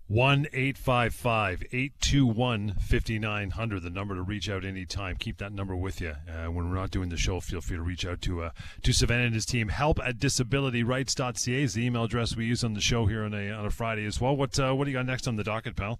1 0.10 0.48
855 0.54 1.64
821 1.70 2.76
5900, 2.80 3.84
the 3.84 3.90
number 3.90 4.16
to 4.16 4.22
reach 4.22 4.50
out 4.50 4.64
anytime. 4.64 5.18
Keep 5.18 5.38
that 5.40 5.52
number 5.52 5.76
with 5.76 6.00
you. 6.00 6.16
Uh, 6.30 6.50
when 6.50 6.70
we're 6.70 6.78
not 6.78 6.92
doing 6.92 7.10
the 7.10 7.18
show, 7.18 7.42
feel 7.42 7.60
free 7.60 7.76
to 7.76 7.84
reach 7.84 8.06
out 8.06 8.22
to 8.22 8.44
uh, 8.44 8.52
to 8.84 8.94
Savannah 8.94 9.26
and 9.26 9.34
his 9.34 9.46
team. 9.46 9.68
Help 9.68 10.00
at 10.00 10.18
disabilityrights.ca 10.18 11.62
is 11.62 11.74
the 11.74 11.86
email 11.86 12.06
address 12.06 12.38
we 12.38 12.46
use 12.46 12.64
on 12.64 12.74
the 12.74 12.80
show 12.80 13.06
here 13.06 13.26
on 13.26 13.34
a, 13.34 13.50
on 13.50 13.66
a 13.66 13.70
Friday 13.70 14.06
as 14.06 14.22
well. 14.22 14.34
What, 14.34 14.58
uh, 14.58 14.74
what 14.74 14.86
do 14.86 14.92
you 14.92 14.98
got 14.98 15.06
next 15.06 15.28
on 15.28 15.36
the 15.36 15.44
docket, 15.44 15.76
pal? 15.76 16.00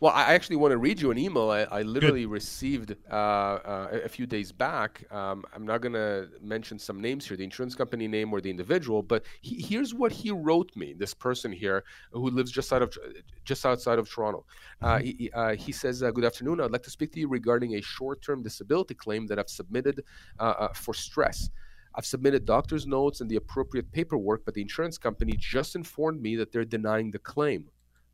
Well, 0.00 0.12
I 0.14 0.32
actually 0.32 0.56
want 0.56 0.72
to 0.72 0.78
read 0.78 0.98
you 0.98 1.10
an 1.10 1.18
email 1.18 1.50
I, 1.50 1.64
I 1.64 1.82
literally 1.82 2.22
Good. 2.22 2.30
received 2.30 2.96
uh, 3.10 3.14
uh, 3.14 3.88
a 4.04 4.08
few 4.08 4.24
days 4.24 4.50
back. 4.50 5.04
Um, 5.12 5.44
I'm 5.54 5.66
not 5.66 5.82
going 5.82 5.92
to 5.92 6.30
mention 6.40 6.78
some 6.78 7.02
names 7.02 7.28
here, 7.28 7.36
the 7.36 7.44
insurance 7.44 7.74
company 7.74 8.08
name 8.08 8.32
or 8.32 8.40
the 8.40 8.48
individual, 8.48 9.02
but 9.02 9.24
he, 9.42 9.60
here's 9.60 9.92
what 9.92 10.10
he 10.10 10.30
wrote 10.30 10.74
me. 10.74 10.94
This 10.94 11.12
person 11.12 11.52
here 11.52 11.84
who 12.12 12.30
lives 12.30 12.50
just 12.50 12.72
out 12.72 12.80
of 12.80 12.96
just 13.44 13.66
outside 13.66 13.98
of 13.98 14.08
Toronto. 14.08 14.46
Uh, 14.80 14.96
mm-hmm. 14.96 15.04
he, 15.04 15.30
uh, 15.32 15.54
he, 15.54 15.70
says, 15.70 16.02
uh, 16.02 16.10
"Good 16.10 16.24
afternoon. 16.24 16.62
I'd 16.62 16.70
like 16.70 16.82
to 16.84 16.90
speak 16.90 17.12
to 17.12 17.20
you 17.20 17.28
regarding 17.28 17.74
a 17.74 17.82
short-term 17.82 18.42
disability 18.42 18.94
claim 18.94 19.26
that 19.26 19.38
I've 19.38 19.50
submitted 19.50 20.02
uh, 20.38 20.68
for 20.68 20.94
stress." 20.94 21.50
I've 21.94 22.06
submitted 22.06 22.44
doctor's 22.44 22.86
notes 22.86 23.20
and 23.20 23.28
the 23.28 23.36
appropriate 23.36 23.90
paperwork, 23.90 24.44
but 24.44 24.54
the 24.54 24.62
insurance 24.62 24.96
company 24.96 25.34
just 25.36 25.74
informed 25.74 26.22
me 26.22 26.36
that 26.36 26.52
they're 26.52 26.64
denying 26.64 27.10
the 27.10 27.18
claim. 27.18 27.68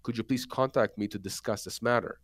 Could 0.06 0.16
you 0.16 0.22
please 0.22 0.46
contact 0.46 0.96
me 0.98 1.08
to 1.08 1.18
discuss 1.18 1.64
this 1.64 1.82
matter? 1.82 2.20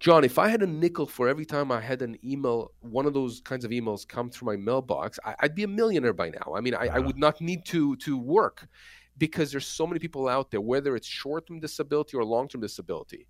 John, 0.00 0.24
if 0.24 0.38
I 0.38 0.48
had 0.48 0.62
a 0.62 0.66
nickel 0.66 1.04
for 1.04 1.28
every 1.28 1.44
time 1.44 1.70
I 1.70 1.78
had 1.78 2.00
an 2.00 2.16
email, 2.24 2.72
one 2.80 3.04
of 3.04 3.12
those 3.12 3.42
kinds 3.42 3.66
of 3.66 3.70
emails 3.70 4.08
come 4.08 4.30
through 4.30 4.46
my 4.46 4.56
mailbox, 4.56 5.18
I, 5.22 5.34
would 5.42 5.54
be 5.54 5.64
a 5.64 5.68
millionaire 5.68 6.14
by 6.14 6.30
now. 6.30 6.54
I 6.56 6.62
mean, 6.62 6.74
I, 6.74 6.86
I, 6.86 6.98
would 6.98 7.18
not 7.18 7.38
need 7.42 7.66
to 7.66 7.96
to 7.96 8.16
work 8.16 8.66
because 9.18 9.52
there's 9.52 9.66
so 9.66 9.86
many 9.86 9.98
people 9.98 10.26
out 10.26 10.50
there, 10.50 10.62
whether 10.62 10.96
it's 10.96 11.06
short-term 11.06 11.60
disability 11.60 12.16
or 12.16 12.24
long-term 12.24 12.62
disability, 12.62 13.26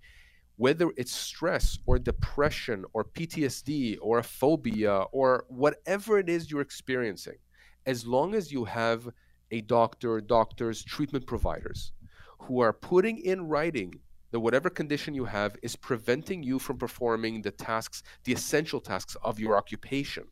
whether 0.55 0.93
it's 0.97 1.13
stress 1.13 1.77
or 1.87 1.99
depression 1.99 2.85
or 2.93 3.03
PTSD 3.03 3.99
or 4.01 4.21
a 4.21 4.23
phobia 4.23 5.07
or 5.11 5.45
whatever 5.49 6.21
it 6.21 6.29
is 6.29 6.53
you're 6.53 6.61
experiencing, 6.61 7.39
as 7.85 8.07
long 8.07 8.37
as 8.37 8.53
you 8.53 8.65
have 8.65 9.09
a 9.51 9.61
doctor, 9.63 10.21
doctors, 10.21 10.85
treatment 10.85 11.27
providers 11.27 11.93
who 12.39 12.61
are 12.61 12.73
putting 12.73 13.19
in 13.19 13.49
writing 13.49 14.01
that 14.31 14.41
whatever 14.41 14.69
condition 14.69 15.15
you 15.15 15.25
have 15.25 15.57
is 15.63 15.77
preventing 15.77 16.43
you 16.43 16.59
from 16.59 16.79
performing 16.79 17.43
the 17.43 17.51
tasks, 17.51 18.03
the 18.25 18.33
essential 18.33 18.81
tasks 18.81 19.17
of 19.23 19.39
your 19.39 19.57
occupation. 19.57 20.25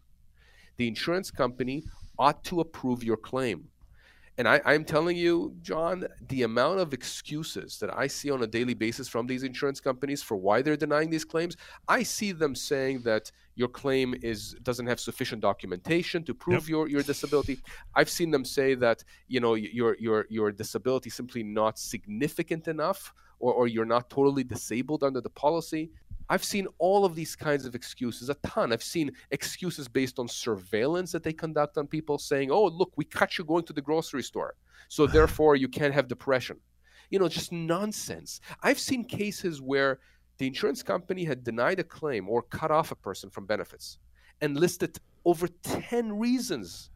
The 0.77 0.89
insurance 0.89 1.31
company 1.31 1.85
ought 2.19 2.45
to 2.45 2.61
approve 2.61 3.05
your 3.05 3.17
claim. 3.17 3.69
And 4.37 4.49
I, 4.49 4.61
am 4.65 4.85
telling 4.85 5.17
you, 5.17 5.55
John, 5.63 6.07
the 6.29 6.43
amount 6.43 6.81
of 6.81 6.93
excuses 6.93 7.79
that 7.79 7.97
I 7.97 8.09
see 8.09 8.33
on 8.33 8.43
a 8.43 8.49
daily 8.49 8.75
basis 8.75 9.09
from 9.09 9.29
these 9.29 9.45
insurance 9.45 9.81
companies 9.81 10.25
for 10.25 10.37
why 10.37 10.61
they're 10.61 10.77
denying 10.77 11.11
these 11.11 11.25
claims, 11.25 11.57
I 11.87 12.03
see 12.03 12.33
them 12.33 12.57
saying 12.57 13.03
that 13.03 13.31
your 13.57 13.69
claim 13.69 14.15
is 14.23 14.55
doesn't 14.63 14.87
have 14.87 14.99
sufficient 14.99 15.41
documentation 15.41 16.25
to 16.25 16.35
prove 16.35 16.65
yep. 16.65 16.69
your, 16.69 16.89
your 16.89 17.03
disability. 17.03 17.59
I've 17.95 18.11
seen 18.11 18.31
them 18.31 18.45
say 18.45 18.75
that 18.75 19.05
you 19.29 19.41
know 19.41 19.55
your 19.55 19.97
your 19.99 20.27
your 20.29 20.53
disability 20.53 21.11
simply 21.11 21.43
not 21.43 21.79
significant 21.79 22.69
enough, 22.69 23.13
or, 23.39 23.53
or 23.53 23.69
you're 23.69 23.85
not 23.85 24.11
totally 24.11 24.45
disabled 24.45 25.05
under 25.05 25.21
the 25.21 25.31
policy. 25.31 25.91
I've 26.29 26.45
seen 26.45 26.67
all 26.79 27.05
of 27.05 27.15
these 27.15 27.37
kinds 27.37 27.67
of 27.67 27.75
excuses, 27.75 28.31
a 28.31 28.35
ton. 28.37 28.73
I've 28.73 28.83
seen 28.83 29.13
excuses 29.31 29.89
based 29.89 30.19
on 30.19 30.27
surveillance 30.27 31.13
that 31.13 31.23
they 31.23 31.33
conduct 31.33 31.77
on 31.77 31.87
people 31.87 32.19
saying, 32.19 32.51
oh, 32.51 32.65
look, 32.65 32.93
we 32.97 33.05
catch 33.05 33.39
you 33.39 33.45
going 33.45 33.65
to 33.65 33.73
the 33.73 33.83
grocery 33.83 34.23
store. 34.23 34.55
So 34.89 35.07
therefore, 35.19 35.57
you 35.57 35.69
can't 35.69 35.93
have 35.93 36.09
depression. 36.09 36.59
You 37.11 37.19
know, 37.19 37.29
just 37.29 37.53
nonsense. 37.53 38.41
I've 38.63 38.79
seen 38.79 39.05
cases 39.05 39.61
where 39.61 40.01
the 40.39 40.47
insurance 40.47 40.83
company 40.83 41.25
had 41.25 41.45
denied 41.45 41.79
a 41.79 41.85
claim 41.85 42.29
or 42.29 42.43
cut 42.43 42.71
off 42.71 42.91
a 42.91 42.97
person 42.97 43.31
from 43.31 43.47
benefits 43.47 43.99
and 44.41 44.59
listed 44.59 44.99
over 45.25 45.49
10 45.49 46.19
reasons 46.19 46.91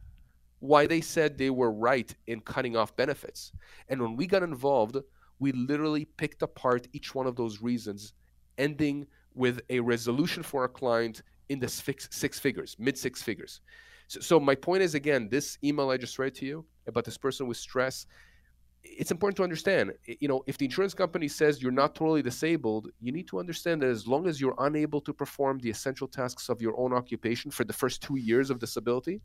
why 0.60 0.86
they 0.86 1.00
said 1.00 1.38
they 1.38 1.50
were 1.50 1.70
right 1.70 2.14
in 2.26 2.40
cutting 2.40 2.76
off 2.76 2.96
benefits. 2.96 3.52
And 3.88 4.02
when 4.02 4.16
we 4.16 4.26
got 4.26 4.42
involved, 4.42 4.96
we 5.38 5.52
literally 5.52 6.04
picked 6.04 6.42
apart 6.42 6.88
each 6.92 7.14
one 7.14 7.26
of 7.26 7.36
those 7.36 7.62
reasons, 7.62 8.12
ending 8.58 9.06
with 9.34 9.60
a 9.70 9.78
resolution 9.80 10.42
for 10.42 10.62
our 10.62 10.68
client 10.68 11.22
in 11.48 11.60
the 11.60 11.68
six, 11.68 12.08
six 12.10 12.38
figures, 12.38 12.76
mid 12.78 12.98
six 12.98 13.22
figures. 13.22 13.60
So, 14.08 14.20
so, 14.20 14.40
my 14.40 14.54
point 14.54 14.82
is 14.82 14.94
again, 14.94 15.28
this 15.30 15.58
email 15.62 15.90
I 15.90 15.96
just 15.96 16.18
read 16.18 16.34
to 16.36 16.46
you 16.46 16.64
about 16.86 17.04
this 17.04 17.18
person 17.18 17.46
with 17.46 17.56
stress, 17.56 18.06
it's 18.82 19.10
important 19.10 19.36
to 19.36 19.42
understand. 19.42 19.92
You 20.06 20.28
know, 20.28 20.42
if 20.46 20.58
the 20.58 20.64
insurance 20.64 20.94
company 20.94 21.28
says 21.28 21.62
you're 21.62 21.72
not 21.72 21.94
totally 21.94 22.22
disabled, 22.22 22.88
you 23.00 23.12
need 23.12 23.28
to 23.28 23.38
understand 23.38 23.82
that 23.82 23.88
as 23.88 24.06
long 24.06 24.26
as 24.26 24.40
you're 24.40 24.54
unable 24.58 25.00
to 25.02 25.12
perform 25.12 25.58
the 25.58 25.70
essential 25.70 26.08
tasks 26.08 26.48
of 26.48 26.60
your 26.62 26.78
own 26.78 26.92
occupation 26.92 27.50
for 27.50 27.64
the 27.64 27.72
first 27.72 28.02
two 28.02 28.16
years 28.16 28.50
of 28.50 28.58
disability, 28.58 29.20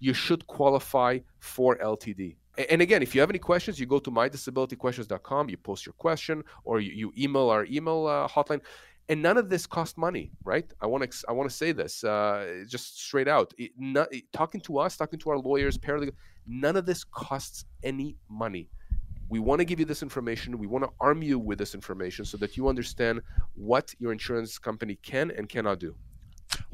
you 0.00 0.14
should 0.14 0.46
qualify 0.46 1.18
for 1.38 1.76
LTD. 1.78 2.36
And 2.70 2.80
again, 2.82 3.02
if 3.02 3.14
you 3.14 3.20
have 3.20 3.30
any 3.30 3.38
questions, 3.38 3.80
you 3.80 3.86
go 3.86 3.98
to 3.98 4.10
mydisabilityquestions.com, 4.10 5.50
you 5.50 5.56
post 5.56 5.86
your 5.86 5.92
question, 5.94 6.44
or 6.64 6.80
you, 6.80 6.92
you 6.92 7.12
email 7.18 7.48
our 7.50 7.64
email 7.64 8.06
uh, 8.06 8.28
hotline 8.28 8.60
and 9.08 9.22
none 9.22 9.36
of 9.36 9.48
this 9.48 9.66
costs 9.66 9.96
money 9.98 10.30
right 10.44 10.72
i 10.80 10.86
want 10.86 11.10
to 11.10 11.24
i 11.28 11.32
want 11.32 11.48
to 11.48 11.54
say 11.54 11.72
this 11.72 12.04
uh, 12.04 12.64
just 12.66 13.00
straight 13.00 13.28
out 13.28 13.52
it, 13.58 13.70
not, 13.78 14.12
it, 14.12 14.24
talking 14.32 14.60
to 14.60 14.78
us 14.78 14.96
talking 14.96 15.18
to 15.18 15.30
our 15.30 15.38
lawyers 15.38 15.76
paralegal 15.76 16.12
none 16.46 16.76
of 16.76 16.86
this 16.86 17.04
costs 17.04 17.64
any 17.82 18.16
money 18.28 18.68
we 19.28 19.38
want 19.38 19.58
to 19.58 19.64
give 19.64 19.78
you 19.78 19.86
this 19.86 20.02
information 20.02 20.58
we 20.58 20.66
want 20.66 20.84
to 20.84 20.90
arm 21.00 21.22
you 21.22 21.38
with 21.38 21.58
this 21.58 21.74
information 21.74 22.24
so 22.24 22.36
that 22.36 22.56
you 22.56 22.68
understand 22.68 23.20
what 23.54 23.94
your 23.98 24.12
insurance 24.12 24.58
company 24.58 24.96
can 25.02 25.30
and 25.30 25.48
cannot 25.48 25.78
do 25.78 25.94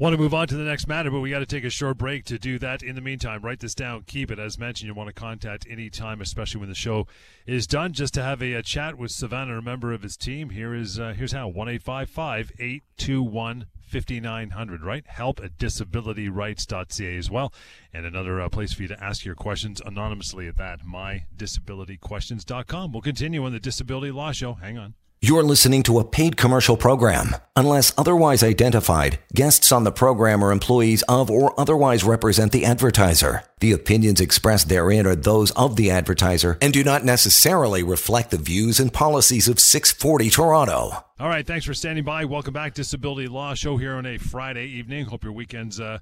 Want 0.01 0.15
to 0.15 0.17
move 0.17 0.33
on 0.33 0.47
to 0.47 0.55
the 0.55 0.63
next 0.63 0.87
matter, 0.87 1.11
but 1.11 1.19
we 1.19 1.29
got 1.29 1.41
to 1.41 1.45
take 1.45 1.63
a 1.63 1.69
short 1.69 1.99
break 1.99 2.25
to 2.25 2.39
do 2.39 2.57
that. 2.57 2.81
In 2.81 2.95
the 2.95 3.01
meantime, 3.01 3.43
write 3.43 3.59
this 3.59 3.75
down, 3.75 4.01
keep 4.07 4.31
it. 4.31 4.39
As 4.39 4.57
mentioned, 4.57 4.87
you 4.87 4.95
want 4.95 5.09
to 5.09 5.13
contact 5.13 5.67
anytime, 5.69 6.21
especially 6.21 6.59
when 6.59 6.69
the 6.69 6.75
show 6.75 7.05
is 7.45 7.67
done, 7.67 7.93
just 7.93 8.15
to 8.15 8.23
have 8.23 8.41
a, 8.41 8.53
a 8.53 8.63
chat 8.63 8.97
with 8.97 9.11
Savannah, 9.11 9.59
a 9.59 9.61
member 9.61 9.93
of 9.93 10.01
his 10.01 10.17
team. 10.17 10.49
Here 10.49 10.73
is 10.73 10.99
uh, 10.99 11.13
here's 11.15 11.33
how 11.33 11.49
one 11.49 11.69
eight 11.69 11.83
five 11.83 12.09
five 12.09 12.51
eight 12.57 12.81
two 12.97 13.21
one. 13.21 13.67
5900, 13.91 14.85
right? 14.85 15.05
Help 15.05 15.41
at 15.43 15.57
disabilityrights.ca 15.57 17.17
as 17.17 17.29
well. 17.29 17.51
And 17.93 18.05
another 18.05 18.39
uh, 18.39 18.47
place 18.47 18.71
for 18.71 18.83
you 18.83 18.87
to 18.87 19.03
ask 19.03 19.25
your 19.25 19.35
questions 19.35 19.81
anonymously 19.85 20.47
at 20.47 20.55
that, 20.55 20.79
mydisabilityquestions.com. 20.85 22.93
We'll 22.93 23.01
continue 23.01 23.43
on 23.43 23.51
the 23.51 23.59
Disability 23.59 24.11
Law 24.11 24.31
Show. 24.31 24.53
Hang 24.53 24.77
on. 24.77 24.93
You're 25.23 25.43
listening 25.43 25.83
to 25.83 25.99
a 25.99 26.03
paid 26.03 26.35
commercial 26.35 26.75
program. 26.75 27.35
Unless 27.55 27.93
otherwise 27.95 28.41
identified, 28.41 29.19
guests 29.35 29.71
on 29.71 29.83
the 29.83 29.91
program 29.91 30.43
are 30.43 30.51
employees 30.51 31.03
of 31.03 31.29
or 31.29 31.53
otherwise 31.59 32.03
represent 32.03 32.51
the 32.51 32.65
advertiser. 32.65 33.43
The 33.59 33.71
opinions 33.71 34.19
expressed 34.19 34.67
therein 34.67 35.05
are 35.05 35.15
those 35.15 35.51
of 35.51 35.75
the 35.75 35.91
advertiser 35.91 36.57
and 36.59 36.73
do 36.73 36.83
not 36.83 37.05
necessarily 37.05 37.83
reflect 37.83 38.31
the 38.31 38.39
views 38.39 38.79
and 38.79 38.91
policies 38.91 39.47
of 39.47 39.59
640 39.59 40.31
Toronto. 40.31 41.05
All 41.19 41.29
right, 41.29 41.45
thanks 41.45 41.67
for 41.67 41.75
standing 41.75 42.03
by. 42.03 42.25
Welcome 42.25 42.55
back, 42.55 42.73
Disability 42.73 43.27
Law 43.27 43.53
Show 43.53 43.77
here 43.77 43.93
on 43.93 44.07
a 44.07 44.17
Friday 44.17 44.65
evening. 44.69 45.05
Hope 45.05 45.23
your 45.23 45.33
weekend's 45.33 45.79
uh, 45.79 45.99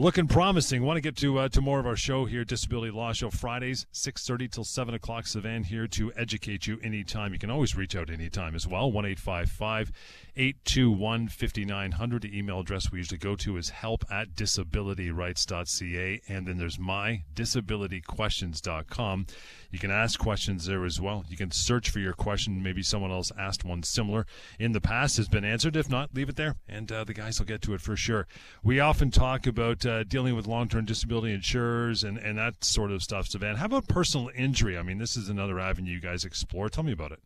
looking 0.00 0.26
promising. 0.26 0.82
Want 0.82 0.96
to 0.96 1.02
get 1.02 1.16
to 1.18 1.38
uh, 1.38 1.48
to 1.50 1.60
more 1.60 1.78
of 1.78 1.86
our 1.86 1.94
show 1.94 2.24
here, 2.24 2.42
Disability 2.42 2.90
Law 2.90 3.12
Show 3.12 3.28
Fridays, 3.28 3.86
six 3.92 4.26
thirty 4.26 4.48
till 4.48 4.64
seven 4.64 4.94
o'clock. 4.94 5.24
Sivan 5.24 5.66
here 5.66 5.86
to 5.88 6.10
educate 6.16 6.66
you 6.66 6.80
anytime. 6.82 7.34
You 7.34 7.38
can 7.38 7.50
always 7.50 7.76
reach 7.76 7.94
out 7.94 8.10
anytime 8.10 8.54
as 8.54 8.66
well. 8.66 8.90
One 8.90 9.04
eight 9.04 9.20
five 9.20 9.50
five 9.50 9.92
821 10.36 11.28
5900. 11.28 12.22
The 12.22 12.38
email 12.38 12.60
address 12.60 12.90
we 12.90 12.96
usually 12.98 13.18
go 13.18 13.36
to 13.36 13.58
is 13.58 13.68
help 13.70 14.04
at 14.10 14.34
disabilityrights.ca. 14.34 16.20
And 16.28 16.46
then 16.46 16.56
there's 16.56 16.78
mydisabilityquestions.com. 16.78 19.26
You 19.70 19.78
can 19.78 19.90
ask 19.90 20.18
questions 20.18 20.64
there 20.66 20.86
as 20.86 20.98
well. 21.00 21.24
You 21.28 21.36
can 21.36 21.50
search 21.50 21.90
for 21.90 21.98
your 21.98 22.14
question. 22.14 22.62
Maybe 22.62 22.82
someone 22.82 23.10
else 23.10 23.30
asked 23.38 23.64
one 23.64 23.82
similar 23.82 24.24
in 24.58 24.72
the 24.72 24.80
past, 24.80 25.18
has 25.18 25.28
been 25.28 25.44
answered. 25.44 25.76
If 25.76 25.90
not, 25.90 26.14
leave 26.14 26.30
it 26.30 26.36
there, 26.36 26.56
and 26.68 26.90
uh, 26.90 27.04
the 27.04 27.14
guys 27.14 27.38
will 27.38 27.46
get 27.46 27.62
to 27.62 27.74
it 27.74 27.80
for 27.80 27.96
sure. 27.96 28.26
We 28.62 28.80
often 28.80 29.10
talk 29.10 29.46
about 29.46 29.86
uh, 29.86 29.89
Uh, 29.90 30.04
dealing 30.04 30.36
with 30.36 30.46
long 30.46 30.68
term 30.68 30.84
disability 30.84 31.34
insurers 31.34 32.04
and, 32.04 32.16
and 32.16 32.38
that 32.38 32.62
sort 32.62 32.92
of 32.92 33.02
stuff, 33.02 33.28
Sivan. 33.28 33.56
How 33.56 33.66
about 33.66 33.88
personal 33.88 34.30
injury? 34.36 34.78
I 34.78 34.82
mean, 34.82 34.98
this 34.98 35.16
is 35.16 35.28
another 35.28 35.58
avenue 35.58 35.90
you 35.90 36.00
guys 36.00 36.24
explore. 36.24 36.68
Tell 36.68 36.84
me 36.84 36.92
about 36.92 37.10
it. 37.10 37.18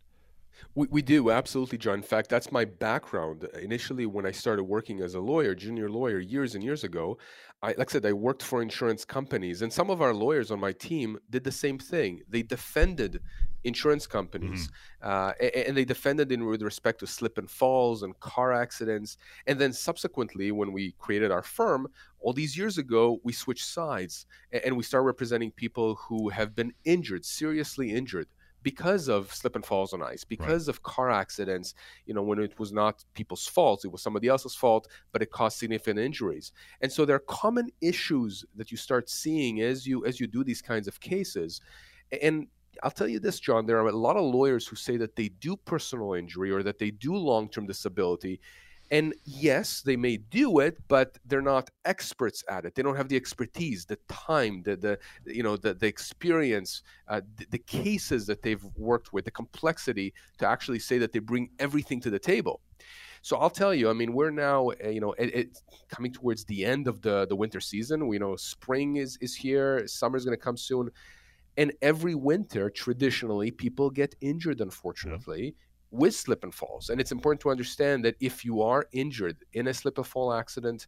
We, 0.74 0.86
we 0.88 1.02
do 1.02 1.30
absolutely, 1.30 1.76
John. 1.76 1.96
In 1.96 2.02
fact, 2.02 2.30
that's 2.30 2.50
my 2.50 2.64
background. 2.64 3.46
Initially, 3.60 4.06
when 4.06 4.24
I 4.24 4.30
started 4.30 4.64
working 4.64 5.02
as 5.02 5.14
a 5.14 5.20
lawyer, 5.20 5.54
junior 5.54 5.90
lawyer, 5.90 6.18
years 6.18 6.54
and 6.54 6.64
years 6.64 6.84
ago, 6.84 7.18
I, 7.64 7.68
like 7.78 7.90
I 7.90 7.92
said, 7.92 8.04
I 8.04 8.12
worked 8.12 8.42
for 8.42 8.60
insurance 8.60 9.06
companies, 9.06 9.62
and 9.62 9.72
some 9.72 9.88
of 9.88 10.02
our 10.02 10.12
lawyers 10.12 10.50
on 10.50 10.60
my 10.60 10.72
team 10.72 11.18
did 11.30 11.44
the 11.44 11.50
same 11.50 11.78
thing. 11.78 12.20
They 12.28 12.42
defended 12.42 13.20
insurance 13.64 14.06
companies, 14.06 14.68
mm-hmm. 14.68 15.08
uh, 15.10 15.32
and, 15.40 15.68
and, 15.68 15.76
they 15.76 15.86
defended 15.86 16.30
in 16.30 16.44
with 16.44 16.60
respect 16.60 17.00
to 17.00 17.06
slip 17.06 17.38
and 17.38 17.50
falls 17.50 18.02
and 18.02 18.20
car 18.20 18.52
accidents. 18.52 19.16
And 19.46 19.58
then 19.58 19.72
subsequently, 19.72 20.52
when 20.52 20.72
we 20.74 20.92
created 20.98 21.30
our 21.30 21.42
firm, 21.42 21.88
all 22.20 22.34
these 22.34 22.54
years 22.54 22.76
ago, 22.76 23.18
we 23.24 23.32
switched 23.32 23.64
sides 23.64 24.26
and, 24.52 24.62
and 24.66 24.76
we 24.76 24.82
started 24.82 25.06
representing 25.06 25.50
people 25.50 25.94
who 25.94 26.28
have 26.28 26.54
been 26.54 26.74
injured, 26.84 27.24
seriously 27.24 27.94
injured 27.94 28.26
because 28.64 29.08
of 29.08 29.32
slip 29.32 29.54
and 29.54 29.64
falls 29.64 29.92
on 29.92 30.02
ice, 30.02 30.24
because 30.24 30.66
right. 30.66 30.74
of 30.74 30.82
car 30.82 31.10
accidents, 31.10 31.74
you 32.06 32.14
know, 32.14 32.22
when 32.22 32.40
it 32.40 32.58
was 32.58 32.72
not 32.72 33.04
people's 33.14 33.46
fault, 33.46 33.84
it 33.84 33.92
was 33.92 34.02
somebody 34.02 34.26
else's 34.26 34.56
fault, 34.56 34.88
but 35.12 35.22
it 35.22 35.30
caused 35.30 35.58
significant 35.58 36.00
injuries. 36.00 36.50
And 36.80 36.90
so 36.90 37.04
there 37.04 37.14
are 37.14 37.26
common 37.28 37.70
issues 37.80 38.44
that 38.56 38.72
you 38.72 38.76
start 38.76 39.08
seeing 39.08 39.60
as 39.60 39.86
you 39.86 40.04
as 40.04 40.18
you 40.18 40.26
do 40.26 40.42
these 40.42 40.62
kinds 40.62 40.88
of 40.88 40.98
cases. 40.98 41.60
And 42.20 42.48
I'll 42.82 42.90
tell 42.90 43.06
you 43.06 43.20
this, 43.20 43.38
John, 43.38 43.66
there 43.66 43.78
are 43.78 43.88
a 43.88 43.92
lot 43.92 44.16
of 44.16 44.24
lawyers 44.24 44.66
who 44.66 44.74
say 44.74 44.96
that 44.96 45.14
they 45.14 45.28
do 45.28 45.56
personal 45.56 46.14
injury 46.14 46.50
or 46.50 46.62
that 46.64 46.78
they 46.78 46.90
do 46.90 47.14
long-term 47.14 47.66
disability 47.66 48.40
and 48.90 49.14
yes, 49.24 49.80
they 49.82 49.96
may 49.96 50.18
do 50.18 50.58
it, 50.58 50.76
but 50.88 51.16
they're 51.24 51.42
not 51.42 51.70
experts 51.84 52.44
at 52.48 52.64
it. 52.64 52.74
They 52.74 52.82
don't 52.82 52.96
have 52.96 53.08
the 53.08 53.16
expertise, 53.16 53.84
the 53.84 53.98
time, 54.08 54.62
the 54.62 54.76
the 54.76 54.98
you 55.26 55.42
know 55.42 55.56
the 55.56 55.74
the 55.74 55.86
experience, 55.86 56.82
uh, 57.08 57.22
the, 57.36 57.46
the, 57.50 57.58
cases 57.58 58.26
that 58.26 58.42
they've 58.42 58.64
worked 58.76 59.12
with, 59.12 59.24
the 59.24 59.30
complexity 59.30 60.12
to 60.38 60.46
actually 60.46 60.78
say 60.78 60.98
that 60.98 61.12
they 61.12 61.18
bring 61.18 61.50
everything 61.58 62.00
to 62.02 62.10
the 62.10 62.18
table. 62.18 62.60
So 63.22 63.38
I'll 63.38 63.50
tell 63.50 63.74
you, 63.74 63.88
I 63.88 63.94
mean, 63.94 64.12
we're 64.12 64.30
now 64.30 64.70
uh, 64.84 64.88
you 64.88 65.00
know 65.00 65.12
it, 65.14 65.34
it, 65.34 65.58
coming 65.88 66.12
towards 66.12 66.44
the 66.44 66.64
end 66.64 66.86
of 66.86 67.00
the 67.00 67.26
the 67.26 67.36
winter 67.36 67.60
season. 67.60 68.06
We 68.06 68.18
know 68.18 68.36
spring 68.36 68.96
is 68.96 69.16
is 69.20 69.34
here, 69.34 69.86
summer's 69.86 70.24
going 70.24 70.36
to 70.36 70.42
come 70.42 70.56
soon. 70.56 70.90
And 71.56 71.72
every 71.82 72.16
winter, 72.16 72.68
traditionally, 72.68 73.52
people 73.52 73.88
get 73.88 74.16
injured, 74.20 74.60
unfortunately, 74.60 75.54
with 75.94 76.14
slip 76.14 76.42
and 76.42 76.54
falls. 76.54 76.90
And 76.90 77.00
it's 77.00 77.12
important 77.12 77.40
to 77.42 77.50
understand 77.50 78.04
that 78.04 78.16
if 78.20 78.44
you 78.44 78.62
are 78.62 78.86
injured 78.92 79.36
in 79.52 79.68
a 79.68 79.74
slip 79.74 79.96
and 79.98 80.06
fall 80.06 80.32
accident, 80.32 80.86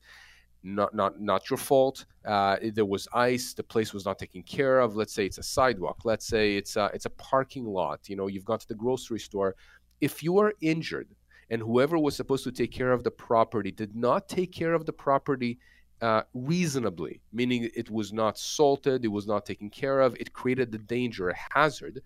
not 0.63 0.95
not 0.95 1.21
not 1.21 1.49
your 1.49 1.59
fault. 1.59 2.07
Uh, 2.25 2.57
there 2.75 2.85
was 2.85 3.07
ice. 3.13 3.55
The 3.55 3.63
place 3.63 3.95
was 3.95 4.05
not 4.05 4.19
taken 4.19 4.43
care 4.43 4.81
of. 4.81 4.97
Let's 4.97 5.15
say 5.15 5.25
it's 5.25 5.39
a 5.39 5.43
sidewalk. 5.43 6.05
Let's 6.05 6.27
say 6.27 6.57
it's 6.57 6.77
a, 6.77 6.91
it's 6.93 7.07
a 7.07 7.11
parking 7.11 7.67
lot. 7.67 8.09
You 8.09 8.17
know, 8.17 8.27
you've 8.27 8.45
gone 8.45 8.59
to 8.59 8.69
the 8.69 8.75
grocery 8.75 9.21
store. 9.21 9.55
If 10.01 10.23
you 10.23 10.39
are 10.39 10.53
injured 10.61 11.09
and 11.51 11.63
whoever 11.63 11.99
was 11.99 12.17
supposed 12.17 12.43
to 12.45 12.53
take 12.53 12.73
care 12.73 12.93
of 12.93 13.05
the 13.05 13.11
property 13.11 13.71
did 13.71 13.95
not 13.95 14.29
take 14.29 14.51
care 14.53 14.75
of 14.75 14.85
the 14.87 14.93
property 14.93 15.59
uh, 16.03 16.23
reasonably, 16.35 17.21
meaning 17.33 17.71
it 17.75 17.89
was 17.89 18.13
not 18.13 18.37
salted, 18.37 19.05
it 19.05 19.09
was 19.09 19.27
not 19.27 19.47
taken 19.47 19.71
care 19.71 20.01
of, 20.01 20.17
it 20.17 20.33
created 20.33 20.73
the 20.73 20.79
danger, 20.79 21.31
a 21.31 21.37
hazard. 21.55 22.03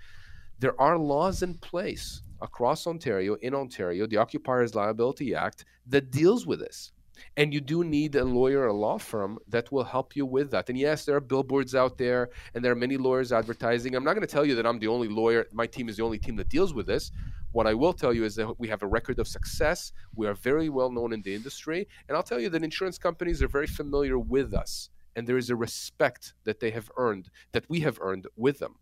There 0.58 0.78
are 0.78 0.98
laws 0.98 1.42
in 1.42 1.54
place 1.54 2.22
across 2.42 2.86
Ontario, 2.86 3.34
in 3.36 3.54
Ontario, 3.54 4.06
the 4.06 4.16
Occupiers 4.16 4.74
Liability 4.74 5.34
Act, 5.34 5.64
that 5.86 6.10
deals 6.10 6.46
with 6.46 6.60
this. 6.60 6.92
And 7.36 7.52
you 7.52 7.60
do 7.60 7.84
need 7.84 8.14
a 8.14 8.24
lawyer, 8.24 8.66
a 8.66 8.72
law 8.72 8.98
firm 8.98 9.38
that 9.48 9.70
will 9.70 9.84
help 9.84 10.16
you 10.16 10.24
with 10.24 10.50
that. 10.52 10.68
And 10.68 10.78
yes, 10.78 11.04
there 11.04 11.16
are 11.16 11.20
billboards 11.20 11.74
out 11.74 11.98
there 11.98 12.30
and 12.54 12.64
there 12.64 12.72
are 12.72 12.76
many 12.76 12.96
lawyers 12.96 13.32
advertising. 13.32 13.94
I'm 13.94 14.04
not 14.04 14.14
going 14.14 14.26
to 14.26 14.32
tell 14.32 14.46
you 14.46 14.54
that 14.54 14.66
I'm 14.66 14.78
the 14.78 14.88
only 14.88 15.08
lawyer, 15.08 15.46
my 15.52 15.66
team 15.66 15.88
is 15.88 15.96
the 15.96 16.02
only 16.02 16.18
team 16.18 16.36
that 16.36 16.48
deals 16.48 16.72
with 16.72 16.86
this. 16.86 17.10
What 17.52 17.66
I 17.66 17.74
will 17.74 17.92
tell 17.92 18.14
you 18.14 18.24
is 18.24 18.36
that 18.36 18.58
we 18.60 18.68
have 18.68 18.82
a 18.82 18.86
record 18.86 19.18
of 19.18 19.26
success. 19.26 19.92
We 20.14 20.26
are 20.26 20.34
very 20.34 20.68
well 20.68 20.90
known 20.90 21.12
in 21.12 21.22
the 21.22 21.34
industry. 21.34 21.88
And 22.08 22.16
I'll 22.16 22.22
tell 22.22 22.40
you 22.40 22.48
that 22.48 22.62
insurance 22.62 22.96
companies 22.96 23.42
are 23.42 23.48
very 23.48 23.66
familiar 23.66 24.18
with 24.18 24.54
us. 24.54 24.88
And 25.16 25.26
there 25.26 25.36
is 25.36 25.50
a 25.50 25.56
respect 25.56 26.34
that 26.44 26.60
they 26.60 26.70
have 26.70 26.90
earned, 26.96 27.30
that 27.52 27.68
we 27.68 27.80
have 27.80 27.98
earned 28.00 28.28
with 28.36 28.60
them. 28.60 28.76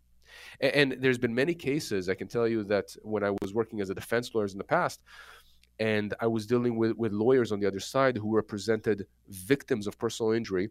And, 0.59 0.93
and 0.93 1.01
there's 1.01 1.17
been 1.17 1.35
many 1.35 1.53
cases, 1.53 2.09
I 2.09 2.15
can 2.15 2.27
tell 2.27 2.47
you 2.47 2.63
that 2.65 2.95
when 3.03 3.23
I 3.23 3.31
was 3.41 3.53
working 3.53 3.81
as 3.81 3.89
a 3.89 3.95
defense 3.95 4.33
lawyer 4.33 4.45
in 4.45 4.57
the 4.57 4.63
past, 4.63 5.01
and 5.79 6.13
I 6.19 6.27
was 6.27 6.45
dealing 6.45 6.77
with, 6.77 6.97
with 6.97 7.13
lawyers 7.13 7.51
on 7.51 7.59
the 7.59 7.67
other 7.67 7.79
side 7.79 8.17
who 8.17 8.35
represented 8.35 9.07
victims 9.29 9.87
of 9.87 9.97
personal 9.97 10.33
injury, 10.33 10.69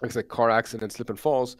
like 0.00 0.28
car 0.28 0.50
accidents, 0.50 0.96
slip 0.96 1.10
and 1.10 1.18
falls. 1.18 1.56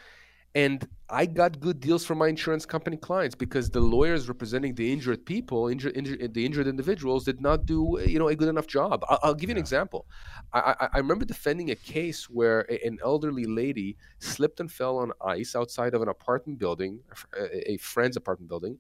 And 0.56 0.88
I 1.10 1.26
got 1.26 1.60
good 1.60 1.80
deals 1.80 2.06
from 2.06 2.16
my 2.16 2.28
insurance 2.28 2.64
company 2.64 2.96
clients 2.96 3.34
because 3.34 3.68
the 3.68 3.80
lawyers 3.80 4.26
representing 4.26 4.74
the 4.74 4.90
injured 4.90 5.26
people, 5.26 5.68
injured, 5.68 5.94
injured 5.94 6.32
the 6.32 6.46
injured 6.46 6.66
individuals, 6.66 7.26
did 7.26 7.42
not 7.42 7.66
do 7.66 7.98
you 8.06 8.18
know 8.18 8.28
a 8.28 8.34
good 8.34 8.48
enough 8.48 8.66
job. 8.66 9.04
I'll, 9.06 9.18
I'll 9.22 9.34
give 9.34 9.50
you 9.50 9.54
yeah. 9.54 9.58
an 9.58 9.64
example. 9.64 10.06
I, 10.54 10.74
I, 10.80 10.88
I, 10.94 10.98
remember 10.98 11.26
defending 11.26 11.72
a 11.72 11.74
case 11.76 12.30
where 12.30 12.64
a, 12.70 12.80
an 12.86 12.96
elderly 13.04 13.44
lady 13.44 13.98
slipped 14.18 14.58
and 14.58 14.72
fell 14.72 14.96
on 14.96 15.12
ice 15.22 15.54
outside 15.54 15.92
of 15.92 16.00
an 16.00 16.08
apartment 16.08 16.58
building, 16.58 17.00
a, 17.38 17.72
a 17.72 17.76
friend's 17.76 18.16
apartment 18.16 18.48
building 18.48 18.78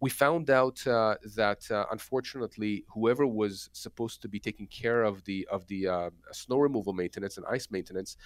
we 0.00 0.10
found 0.10 0.50
out 0.50 0.84
uh, 0.86 1.14
that 1.36 1.70
uh, 1.70 1.86
unfortunately, 1.90 2.84
whoever 2.88 3.26
was 3.26 3.70
supposed 3.72 4.20
to 4.22 4.28
be 4.28 4.40
taking 4.40 4.66
care 4.66 5.02
of 5.02 5.24
the 5.24 5.46
of 5.50 5.66
the 5.68 5.88
uh, 5.88 6.10
snow 6.32 6.58
removal 6.58 6.92
maintenance 6.92 7.36
and 7.36 7.46
ice 7.46 7.68
maintenance 7.70 8.16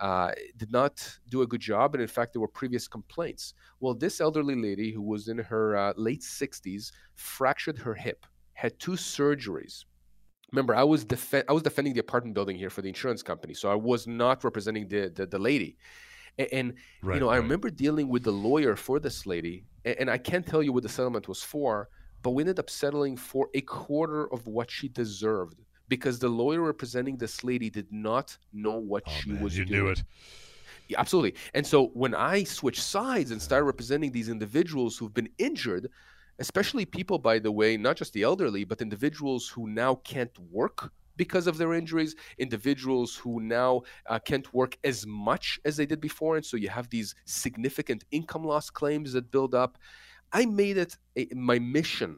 uh, 0.00 0.32
did 0.56 0.70
not 0.70 1.18
do 1.28 1.42
a 1.42 1.46
good 1.46 1.60
job, 1.60 1.94
and 1.94 2.02
in 2.02 2.08
fact, 2.08 2.32
there 2.32 2.40
were 2.40 2.48
previous 2.48 2.86
complaints. 2.86 3.54
Well, 3.80 3.94
this 3.94 4.20
elderly 4.20 4.54
lady 4.54 4.92
who 4.92 5.02
was 5.02 5.28
in 5.28 5.38
her 5.38 5.76
uh, 5.76 5.92
late 5.96 6.20
60s 6.20 6.92
fractured 7.14 7.78
her 7.78 7.94
hip, 7.94 8.26
had 8.52 8.78
two 8.78 8.92
surgeries. 8.92 9.84
Remember, 10.52 10.74
I 10.74 10.84
was 10.84 11.04
def- 11.04 11.44
I 11.48 11.52
was 11.52 11.62
defending 11.62 11.94
the 11.94 12.00
apartment 12.00 12.34
building 12.34 12.56
here 12.56 12.70
for 12.70 12.82
the 12.82 12.88
insurance 12.88 13.22
company, 13.22 13.54
so 13.54 13.70
I 13.70 13.74
was 13.74 14.06
not 14.06 14.44
representing 14.44 14.88
the 14.88 15.10
the, 15.14 15.26
the 15.26 15.38
lady. 15.38 15.76
And, 16.38 16.48
and 16.52 16.74
right, 17.02 17.14
you 17.14 17.20
know, 17.20 17.28
right. 17.28 17.34
I 17.34 17.38
remember 17.38 17.70
dealing 17.70 18.08
with 18.08 18.24
the 18.24 18.32
lawyer 18.32 18.76
for 18.76 18.98
this 18.98 19.26
lady, 19.26 19.64
and, 19.84 19.96
and 20.00 20.10
I 20.10 20.18
can't 20.18 20.46
tell 20.46 20.62
you 20.62 20.72
what 20.72 20.82
the 20.82 20.88
settlement 20.88 21.28
was 21.28 21.42
for, 21.42 21.88
but 22.22 22.30
we 22.30 22.42
ended 22.42 22.58
up 22.58 22.70
settling 22.70 23.16
for 23.16 23.48
a 23.54 23.60
quarter 23.60 24.32
of 24.32 24.46
what 24.46 24.70
she 24.70 24.88
deserved 24.88 25.60
because 25.88 26.18
the 26.18 26.28
lawyer 26.28 26.62
representing 26.62 27.16
this 27.16 27.44
lady 27.44 27.70
did 27.70 27.86
not 27.92 28.36
know 28.52 28.78
what 28.78 29.02
oh, 29.06 29.10
she 29.10 29.30
man, 29.30 29.42
was 29.42 29.56
you 29.56 29.64
doing. 29.64 29.84
knew 29.84 29.90
it. 29.90 30.02
Yeah, 30.88 31.00
absolutely. 31.00 31.34
And 31.54 31.66
so 31.66 31.88
when 31.88 32.14
I 32.14 32.44
switched 32.44 32.82
sides 32.82 33.30
and 33.30 33.40
started 33.40 33.64
representing 33.64 34.10
these 34.10 34.28
individuals 34.28 34.96
who've 34.96 35.14
been 35.14 35.28
injured, 35.38 35.88
especially 36.38 36.84
people, 36.84 37.18
by 37.18 37.38
the 37.38 37.52
way, 37.52 37.76
not 37.76 37.96
just 37.96 38.12
the 38.12 38.22
elderly, 38.22 38.64
but 38.64 38.82
individuals 38.82 39.48
who 39.48 39.68
now 39.68 39.96
can't 39.96 40.36
work 40.50 40.92
because 41.16 41.46
of 41.46 41.58
their 41.58 41.74
injuries, 41.74 42.14
individuals 42.38 43.16
who 43.16 43.40
now 43.40 43.82
uh, 44.08 44.18
can't 44.18 44.52
work 44.52 44.76
as 44.84 45.06
much 45.06 45.58
as 45.64 45.76
they 45.76 45.86
did 45.86 46.00
before. 46.00 46.36
And 46.36 46.44
so 46.44 46.56
you 46.56 46.68
have 46.68 46.88
these 46.90 47.14
significant 47.24 48.04
income 48.10 48.44
loss 48.44 48.70
claims 48.70 49.12
that 49.12 49.30
build 49.30 49.54
up. 49.54 49.78
I 50.32 50.46
made 50.46 50.78
it 50.78 50.96
a, 51.16 51.28
my 51.34 51.58
mission 51.58 52.16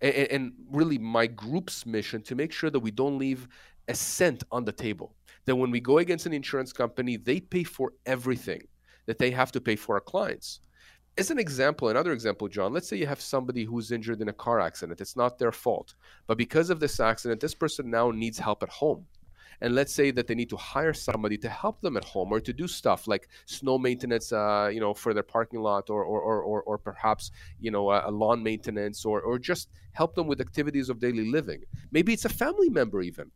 and, 0.00 0.14
and 0.14 0.52
really 0.70 0.98
my 0.98 1.26
group's 1.26 1.86
mission 1.86 2.22
to 2.22 2.34
make 2.34 2.52
sure 2.52 2.70
that 2.70 2.80
we 2.80 2.90
don't 2.90 3.18
leave 3.18 3.48
a 3.88 3.94
cent 3.94 4.44
on 4.50 4.64
the 4.64 4.72
table. 4.72 5.14
That 5.46 5.56
when 5.56 5.70
we 5.70 5.80
go 5.80 5.98
against 5.98 6.26
an 6.26 6.32
insurance 6.32 6.72
company, 6.72 7.16
they 7.16 7.40
pay 7.40 7.64
for 7.64 7.92
everything 8.06 8.62
that 9.06 9.18
they 9.18 9.30
have 9.32 9.52
to 9.52 9.60
pay 9.60 9.76
for 9.76 9.96
our 9.96 10.00
clients 10.00 10.60
as 11.18 11.30
an 11.30 11.38
example, 11.38 11.88
another 11.88 12.12
example, 12.12 12.48
John, 12.48 12.72
let's 12.72 12.88
say 12.88 12.96
you 12.96 13.06
have 13.06 13.20
somebody 13.20 13.64
who's 13.64 13.92
injured 13.92 14.22
in 14.22 14.28
a 14.28 14.32
car 14.32 14.60
accident. 14.60 15.00
It's 15.00 15.16
not 15.16 15.38
their 15.38 15.52
fault. 15.52 15.94
But 16.26 16.38
because 16.38 16.70
of 16.70 16.80
this 16.80 17.00
accident, 17.00 17.40
this 17.40 17.54
person 17.54 17.90
now 17.90 18.10
needs 18.10 18.38
help 18.38 18.62
at 18.62 18.70
home. 18.70 19.06
And 19.60 19.74
let's 19.76 19.92
say 19.92 20.10
that 20.10 20.26
they 20.26 20.34
need 20.34 20.50
to 20.50 20.56
hire 20.56 20.92
somebody 20.92 21.38
to 21.38 21.48
help 21.48 21.80
them 21.82 21.96
at 21.96 22.04
home 22.04 22.32
or 22.32 22.40
to 22.40 22.52
do 22.52 22.66
stuff 22.66 23.06
like 23.06 23.28
snow 23.46 23.78
maintenance, 23.78 24.32
uh, 24.32 24.70
you 24.72 24.80
know, 24.80 24.92
for 24.92 25.14
their 25.14 25.22
parking 25.22 25.60
lot 25.60 25.88
or, 25.88 26.02
or, 26.02 26.20
or, 26.20 26.42
or, 26.42 26.62
or 26.62 26.78
perhaps, 26.78 27.30
you 27.60 27.70
know, 27.70 27.90
a, 27.90 28.08
a 28.08 28.10
lawn 28.10 28.42
maintenance 28.42 29.04
or, 29.04 29.20
or 29.20 29.38
just 29.38 29.68
help 29.92 30.14
them 30.14 30.26
with 30.26 30.40
activities 30.40 30.88
of 30.88 30.98
daily 30.98 31.30
living. 31.30 31.62
Maybe 31.92 32.12
it's 32.12 32.24
a 32.24 32.28
family 32.30 32.70
member 32.70 33.02
even. 33.02 33.30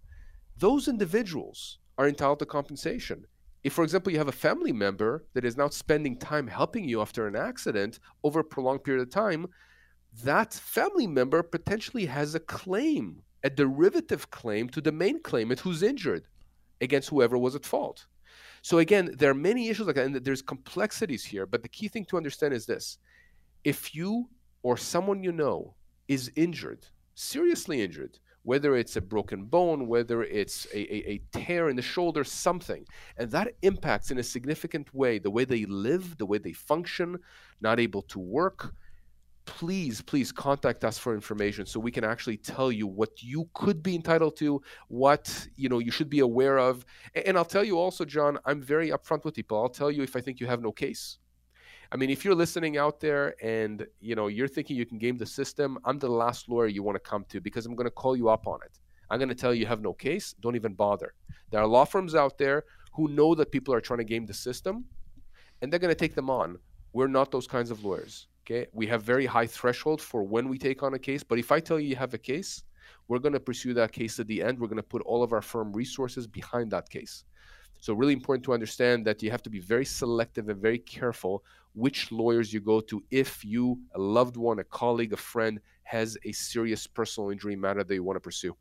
Those 0.58 0.88
individuals 0.88 1.78
are 1.98 2.08
entitled 2.08 2.40
to 2.40 2.46
compensation. 2.46 3.24
If, 3.66 3.72
for 3.72 3.82
example, 3.82 4.12
you 4.12 4.18
have 4.18 4.28
a 4.28 4.42
family 4.46 4.70
member 4.70 5.24
that 5.34 5.44
is 5.44 5.56
now 5.56 5.68
spending 5.70 6.16
time 6.16 6.46
helping 6.46 6.88
you 6.88 7.00
after 7.00 7.26
an 7.26 7.34
accident 7.34 7.98
over 8.22 8.38
a 8.38 8.44
prolonged 8.44 8.84
period 8.84 9.02
of 9.02 9.10
time, 9.10 9.48
that 10.22 10.54
family 10.54 11.08
member 11.08 11.42
potentially 11.42 12.06
has 12.06 12.36
a 12.36 12.38
claim, 12.38 13.22
a 13.42 13.50
derivative 13.50 14.30
claim 14.30 14.68
to 14.68 14.80
the 14.80 14.92
main 14.92 15.20
claimant 15.20 15.58
who's 15.58 15.82
injured 15.82 16.28
against 16.80 17.08
whoever 17.08 17.36
was 17.36 17.56
at 17.56 17.66
fault. 17.66 18.06
So 18.62 18.78
again, 18.78 19.10
there 19.18 19.32
are 19.32 19.34
many 19.50 19.68
issues 19.68 19.88
like 19.88 19.96
that, 19.96 20.06
and 20.06 20.14
there's 20.14 20.42
complexities 20.42 21.24
here. 21.24 21.44
But 21.44 21.64
the 21.64 21.68
key 21.68 21.88
thing 21.88 22.04
to 22.04 22.16
understand 22.16 22.54
is 22.54 22.66
this: 22.66 22.98
if 23.64 23.96
you 23.96 24.28
or 24.62 24.76
someone 24.76 25.24
you 25.24 25.32
know 25.32 25.74
is 26.06 26.30
injured, 26.36 26.86
seriously 27.16 27.82
injured, 27.82 28.20
whether 28.46 28.76
it's 28.76 28.94
a 28.94 29.00
broken 29.00 29.44
bone, 29.44 29.88
whether 29.88 30.22
it's 30.22 30.68
a, 30.72 30.78
a, 30.78 31.10
a, 31.14 31.20
tear 31.32 31.68
in 31.68 31.74
the 31.74 31.82
shoulder, 31.82 32.22
something. 32.22 32.86
And 33.16 33.28
that 33.32 33.54
impacts 33.62 34.12
in 34.12 34.18
a 34.18 34.22
significant 34.22 34.94
way 34.94 35.18
the 35.18 35.32
way 35.32 35.44
they 35.44 35.64
live, 35.64 36.16
the 36.16 36.26
way 36.26 36.38
they 36.38 36.52
function, 36.52 37.18
not 37.60 37.80
able 37.80 38.02
to 38.02 38.20
work. 38.20 38.72
Please, 39.46 40.00
please 40.00 40.30
contact 40.30 40.84
us 40.84 40.96
for 40.96 41.12
information 41.12 41.66
so 41.66 41.80
we 41.80 41.90
can 41.90 42.04
actually 42.04 42.36
tell 42.36 42.70
you 42.70 42.86
what 42.86 43.20
you 43.20 43.48
could 43.52 43.82
be 43.82 43.96
entitled 43.96 44.36
to, 44.36 44.62
what 44.86 45.48
you 45.56 45.68
know 45.68 45.80
you 45.80 45.90
should 45.90 46.08
be 46.08 46.20
aware 46.20 46.58
of. 46.58 46.86
And 47.26 47.36
I'll 47.36 47.44
tell 47.44 47.64
you 47.64 47.80
also, 47.80 48.04
John, 48.04 48.38
I'm 48.44 48.62
very 48.62 48.90
upfront 48.90 49.24
with 49.24 49.34
people. 49.34 49.60
I'll 49.60 49.68
tell 49.68 49.90
you 49.90 50.04
if 50.04 50.14
I 50.14 50.20
think 50.20 50.38
you 50.38 50.46
have 50.46 50.62
no 50.62 50.70
case. 50.70 51.18
I 51.92 51.96
mean, 51.96 52.10
if 52.10 52.24
you're 52.24 52.34
listening 52.34 52.78
out 52.78 53.00
there 53.00 53.34
and 53.42 53.86
you 54.00 54.14
know 54.14 54.26
you're 54.26 54.48
thinking 54.48 54.76
you 54.76 54.86
can 54.86 54.98
game 54.98 55.16
the 55.16 55.26
system, 55.26 55.78
I'm 55.84 55.98
the 55.98 56.08
last 56.08 56.48
lawyer 56.48 56.66
you 56.66 56.82
want 56.82 56.96
to 56.96 57.10
come 57.10 57.24
to 57.28 57.40
because 57.40 57.66
I'm 57.66 57.74
going 57.74 57.86
to 57.86 57.90
call 57.90 58.16
you 58.16 58.28
up 58.28 58.46
on 58.46 58.60
it. 58.64 58.78
I'm 59.10 59.18
going 59.18 59.28
to 59.28 59.34
tell 59.34 59.54
you 59.54 59.60
you 59.60 59.66
have 59.66 59.82
no 59.82 59.92
case. 59.92 60.34
Don't 60.40 60.56
even 60.56 60.74
bother. 60.74 61.14
There 61.50 61.60
are 61.60 61.66
law 61.66 61.84
firms 61.84 62.14
out 62.14 62.38
there 62.38 62.64
who 62.92 63.08
know 63.08 63.34
that 63.36 63.52
people 63.52 63.72
are 63.72 63.80
trying 63.80 63.98
to 63.98 64.04
game 64.04 64.26
the 64.26 64.34
system, 64.34 64.84
and 65.62 65.72
they're 65.72 65.78
going 65.78 65.94
to 65.94 65.98
take 65.98 66.14
them 66.14 66.30
on. 66.30 66.58
We're 66.92 67.06
not 67.06 67.30
those 67.30 67.46
kinds 67.46 67.70
of 67.70 67.84
lawyers. 67.84 68.26
Okay, 68.44 68.66
we 68.72 68.86
have 68.86 69.02
very 69.02 69.26
high 69.26 69.46
threshold 69.46 70.00
for 70.00 70.22
when 70.22 70.48
we 70.48 70.56
take 70.56 70.82
on 70.82 70.94
a 70.94 70.98
case. 70.98 71.22
But 71.24 71.38
if 71.38 71.50
I 71.50 71.60
tell 71.60 71.80
you 71.80 71.88
you 71.88 71.96
have 71.96 72.14
a 72.14 72.18
case, 72.18 72.62
we're 73.08 73.18
going 73.18 73.32
to 73.32 73.40
pursue 73.40 73.74
that 73.74 73.92
case 73.92 74.16
to 74.16 74.24
the 74.24 74.42
end. 74.42 74.58
We're 74.58 74.68
going 74.68 74.76
to 74.76 74.82
put 74.82 75.02
all 75.02 75.22
of 75.22 75.32
our 75.32 75.42
firm 75.42 75.72
resources 75.72 76.26
behind 76.26 76.70
that 76.70 76.88
case. 76.88 77.24
So, 77.80 77.94
really 77.94 78.12
important 78.12 78.44
to 78.46 78.52
understand 78.52 79.06
that 79.06 79.22
you 79.22 79.30
have 79.30 79.42
to 79.42 79.50
be 79.50 79.60
very 79.60 79.84
selective 79.84 80.48
and 80.48 80.60
very 80.60 80.78
careful 80.78 81.44
which 81.76 82.10
lawyers 82.10 82.52
you 82.52 82.60
go 82.60 82.80
to 82.80 83.04
if 83.10 83.44
you, 83.44 83.78
a 83.94 83.98
loved 83.98 84.36
one, 84.36 84.58
a 84.58 84.64
colleague, 84.64 85.12
a 85.12 85.16
friend, 85.16 85.60
has 85.84 86.16
a 86.24 86.32
serious 86.32 86.86
personal 86.86 87.30
injury 87.30 87.54
matter 87.54 87.84
that 87.84 87.94
you 87.94 88.02
want 88.02 88.16
to 88.16 88.20
pursue. 88.20 88.56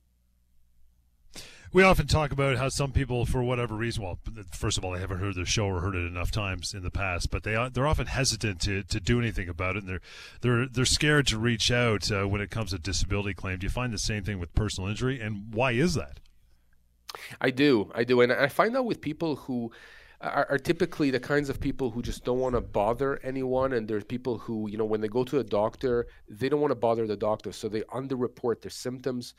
We 1.74 1.84
often 1.84 2.08
talk 2.08 2.32
about 2.32 2.58
how 2.58 2.70
some 2.70 2.92
people, 2.92 3.26
for 3.26 3.44
whatever 3.44 3.76
reason, 3.76 4.04
well, 4.04 4.20
first 4.52 4.78
of 4.78 4.86
all, 4.86 4.92
they 4.92 5.00
haven't 5.00 5.20
heard 5.20 5.36
the 5.36 5.46
show 5.46 5.66
or 5.66 5.82
heard 5.82 5.96
it 5.96 6.06
enough 6.06 6.32
times 6.32 6.74
in 6.74 6.84
the 6.84 6.92
past, 6.92 7.30
but 7.32 7.44
they 7.44 7.54
they're 7.74 7.88
often 7.88 8.08
hesitant 8.08 8.62
to, 8.62 8.84
to 8.84 9.00
do 9.00 9.20
anything 9.20 9.50
about 9.50 9.76
it, 9.76 9.84
and 9.84 9.90
they're 9.90 10.02
they're 10.42 10.68
they're 10.68 10.86
scared 10.86 11.28
to 11.28 11.38
reach 11.38 11.72
out 11.72 12.10
uh, 12.12 12.26
when 12.26 12.40
it 12.40 12.50
comes 12.50 12.70
to 12.70 12.78
disability 12.78 13.34
claim. 13.34 13.60
Do 13.60 13.66
you 13.66 13.72
find 13.72 13.92
the 13.92 13.98
same 13.98 14.24
thing 14.24 14.40
with 14.40 14.54
personal 14.54 14.90
injury, 14.90 15.20
and 15.20 15.54
why 15.54 15.72
is 15.72 15.96
that? 15.96 16.20
I 17.42 17.52
do, 17.52 17.92
I 17.94 18.04
do, 18.04 18.22
and 18.22 18.32
I 18.32 18.48
find 18.48 18.76
out 18.76 18.86
with 18.86 19.02
people 19.02 19.36
who 19.36 19.72
are, 20.22 20.48
are, 20.50 20.58
typically 20.58 21.12
the 21.12 21.20
kinds 21.20 21.50
of 21.50 21.60
people 21.60 21.92
who 21.92 22.02
just 22.02 22.24
don't 22.24 22.40
want 22.40 22.56
to 22.56 22.62
bother 22.62 23.20
anyone 23.24 23.74
and 23.74 23.88
there's 23.88 24.04
people 24.04 24.38
who 24.38 24.70
you 24.70 24.78
know 24.78 24.86
when 24.86 25.02
they 25.02 25.08
go 25.08 25.24
to 25.24 25.40
a 25.40 25.44
doctor 25.44 26.08
they 26.30 26.50
don't 26.50 26.62
want 26.62 26.72
to 26.72 26.76
bother 26.76 27.06
the 27.06 27.18
doctor 27.18 27.52
so 27.52 27.68
they 27.68 27.82
underreport 27.82 28.62
their 28.62 28.72
symptoms. 28.72 29.34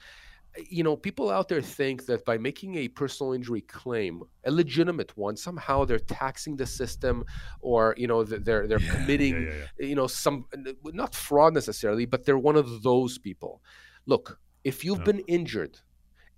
You 0.70 0.84
know 0.84 0.96
people 0.96 1.30
out 1.30 1.48
there 1.48 1.60
think 1.60 2.06
that 2.06 2.24
by 2.24 2.38
making 2.38 2.76
a 2.76 2.88
personal 2.88 3.32
injury 3.32 3.60
claim 3.62 4.22
a 4.44 4.50
legitimate 4.50 5.16
one 5.16 5.36
somehow 5.36 5.84
they're 5.84 5.98
taxing 5.98 6.56
the 6.56 6.66
system 6.66 7.24
or 7.60 7.94
you 7.98 8.06
know 8.06 8.24
they're 8.24 8.66
they're 8.66 8.80
yeah, 8.80 8.94
committing 8.94 9.42
yeah, 9.42 9.52
yeah, 9.78 9.86
you 9.86 9.94
know 9.94 10.06
some 10.06 10.46
not 10.84 11.14
fraud 11.14 11.52
necessarily 11.52 12.06
but 12.06 12.24
they're 12.24 12.38
one 12.38 12.56
of 12.56 12.82
those 12.82 13.18
people. 13.18 13.60
Look 14.06 14.38
if 14.64 14.84
you've 14.84 15.04
been 15.04 15.20
injured 15.20 15.78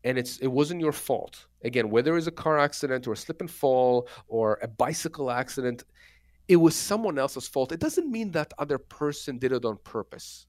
and 0.09 0.19
it's 0.19 0.39
it 0.39 0.47
wasn't 0.49 0.81
your 0.81 0.93
fault. 0.93 1.47
Again 1.63 1.91
whether 1.91 2.17
it's 2.17 2.27
a 2.27 2.39
car 2.45 2.59
accident 2.59 3.07
or 3.07 3.13
a 3.13 3.17
slip 3.17 3.41
and 3.41 3.51
fall 3.51 4.09
or 4.27 4.59
a 4.63 4.69
bicycle 4.69 5.31
accident 5.31 5.85
it 6.49 6.57
was 6.57 6.75
someone 6.75 7.19
else's 7.19 7.47
fault. 7.47 7.73
It 7.73 7.81
doesn't 7.81 8.11
mean 8.11 8.31
that 8.33 8.55
other 8.59 8.79
person 8.79 9.37
did 9.39 9.53
it 9.53 9.67
on 9.67 9.77
purpose. 9.85 10.47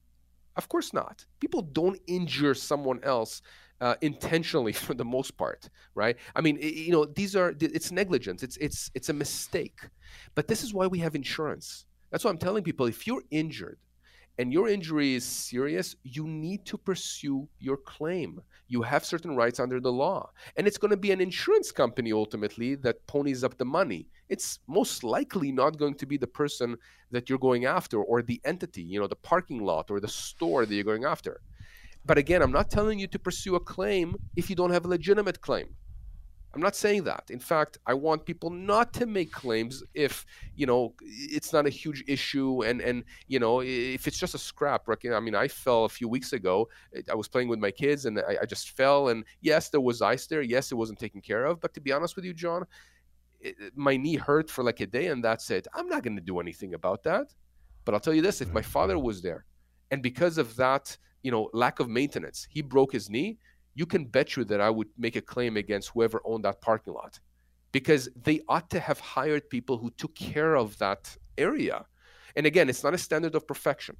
Of 0.56 0.66
course 0.70 0.94
not. 0.94 1.26
People 1.40 1.60
don't 1.60 2.00
injure 2.06 2.54
someone 2.54 3.00
else 3.02 3.42
uh, 3.82 3.96
intentionally 4.00 4.72
for 4.86 4.94
the 4.94 5.04
most 5.04 5.36
part 5.36 5.68
right? 5.94 6.16
I 6.34 6.40
mean 6.40 6.56
it, 6.56 6.74
you 6.86 6.92
know 6.92 7.04
these 7.04 7.36
are 7.36 7.54
it's 7.60 7.92
negligence. 7.92 8.42
It's 8.42 8.56
it's 8.56 8.90
it's 8.94 9.10
a 9.10 9.16
mistake. 9.24 9.80
But 10.34 10.48
this 10.48 10.62
is 10.64 10.72
why 10.72 10.86
we 10.86 10.98
have 11.00 11.14
insurance. 11.14 11.84
That's 12.10 12.24
why 12.24 12.30
i'm 12.30 12.38
telling 12.38 12.64
people 12.64 12.86
if 12.86 13.06
you're 13.06 13.22
injured 13.30 13.78
and 14.40 14.54
your 14.54 14.68
injury 14.68 15.14
is 15.14 15.24
serious, 15.24 15.94
you 16.02 16.26
need 16.26 16.64
to 16.64 16.78
pursue 16.78 17.46
your 17.58 17.76
claim. 17.76 18.40
You 18.68 18.80
have 18.80 19.04
certain 19.04 19.36
rights 19.36 19.60
under 19.60 19.80
the 19.80 19.92
law. 19.92 20.30
And 20.56 20.66
it's 20.66 20.78
going 20.78 20.92
to 20.92 20.96
be 20.96 21.12
an 21.12 21.20
insurance 21.20 21.70
company 21.70 22.10
ultimately 22.10 22.74
that 22.76 23.06
ponies 23.06 23.44
up 23.44 23.58
the 23.58 23.66
money. 23.66 24.06
It's 24.30 24.60
most 24.66 25.04
likely 25.04 25.52
not 25.52 25.76
going 25.76 25.94
to 25.96 26.06
be 26.06 26.16
the 26.16 26.26
person 26.26 26.78
that 27.10 27.28
you're 27.28 27.38
going 27.38 27.66
after 27.66 28.02
or 28.02 28.22
the 28.22 28.40
entity, 28.46 28.80
you 28.80 28.98
know, 28.98 29.06
the 29.06 29.14
parking 29.14 29.62
lot 29.62 29.90
or 29.90 30.00
the 30.00 30.08
store 30.08 30.64
that 30.64 30.74
you're 30.74 30.84
going 30.84 31.04
after. 31.04 31.42
But 32.06 32.16
again, 32.16 32.40
I'm 32.40 32.50
not 32.50 32.70
telling 32.70 32.98
you 32.98 33.08
to 33.08 33.18
pursue 33.18 33.56
a 33.56 33.60
claim 33.60 34.16
if 34.36 34.48
you 34.48 34.56
don't 34.56 34.72
have 34.72 34.86
a 34.86 34.88
legitimate 34.88 35.42
claim. 35.42 35.76
I'm 36.52 36.60
not 36.60 36.74
saying 36.74 37.04
that. 37.04 37.24
In 37.30 37.38
fact, 37.38 37.78
I 37.86 37.94
want 37.94 38.24
people 38.24 38.50
not 38.50 38.92
to 38.94 39.06
make 39.06 39.30
claims 39.30 39.84
if 39.94 40.26
you 40.56 40.66
know 40.66 40.94
it's 41.00 41.52
not 41.52 41.64
a 41.64 41.70
huge 41.70 42.02
issue, 42.08 42.64
and 42.64 42.80
and 42.80 43.04
you 43.28 43.38
know 43.38 43.60
if 43.60 44.08
it's 44.08 44.18
just 44.18 44.34
a 44.34 44.38
scrap. 44.38 44.88
I 44.88 45.20
mean, 45.20 45.36
I 45.36 45.46
fell 45.46 45.84
a 45.84 45.88
few 45.88 46.08
weeks 46.08 46.32
ago. 46.32 46.68
I 47.10 47.14
was 47.14 47.28
playing 47.28 47.48
with 47.48 47.60
my 47.60 47.70
kids, 47.70 48.04
and 48.04 48.18
I, 48.18 48.38
I 48.42 48.46
just 48.46 48.70
fell. 48.70 49.10
And 49.10 49.24
yes, 49.40 49.68
there 49.68 49.80
was 49.80 50.02
ice 50.02 50.26
there. 50.26 50.42
Yes, 50.42 50.72
it 50.72 50.74
wasn't 50.74 50.98
taken 50.98 51.20
care 51.20 51.44
of. 51.44 51.60
But 51.60 51.72
to 51.74 51.80
be 51.80 51.92
honest 51.92 52.16
with 52.16 52.24
you, 52.24 52.34
John, 52.34 52.64
it, 53.40 53.54
my 53.76 53.96
knee 53.96 54.16
hurt 54.16 54.50
for 54.50 54.64
like 54.64 54.80
a 54.80 54.86
day, 54.86 55.06
and 55.06 55.22
that's 55.22 55.50
it. 55.50 55.68
I'm 55.72 55.88
not 55.88 56.02
going 56.02 56.16
to 56.16 56.22
do 56.22 56.40
anything 56.40 56.74
about 56.74 57.04
that. 57.04 57.32
But 57.84 57.94
I'll 57.94 58.00
tell 58.00 58.14
you 58.14 58.22
this: 58.22 58.40
if 58.40 58.52
my 58.52 58.62
father 58.62 58.98
was 58.98 59.22
there, 59.22 59.44
and 59.92 60.02
because 60.02 60.36
of 60.36 60.56
that, 60.56 60.96
you 61.22 61.30
know, 61.30 61.48
lack 61.52 61.78
of 61.78 61.88
maintenance, 61.88 62.48
he 62.50 62.60
broke 62.60 62.92
his 62.92 63.08
knee 63.08 63.38
you 63.74 63.86
can 63.86 64.04
bet 64.04 64.36
you 64.36 64.44
that 64.44 64.60
I 64.60 64.70
would 64.70 64.88
make 64.98 65.16
a 65.16 65.20
claim 65.20 65.56
against 65.56 65.90
whoever 65.90 66.20
owned 66.24 66.44
that 66.44 66.60
parking 66.60 66.94
lot 66.94 67.20
because 67.72 68.08
they 68.22 68.40
ought 68.48 68.68
to 68.70 68.80
have 68.80 68.98
hired 69.00 69.48
people 69.48 69.78
who 69.78 69.90
took 69.90 70.14
care 70.14 70.56
of 70.56 70.76
that 70.78 71.16
area. 71.38 71.84
And 72.36 72.46
again, 72.46 72.68
it's 72.68 72.84
not 72.84 72.94
a 72.94 72.98
standard 72.98 73.34
of 73.34 73.46
perfection. 73.46 73.96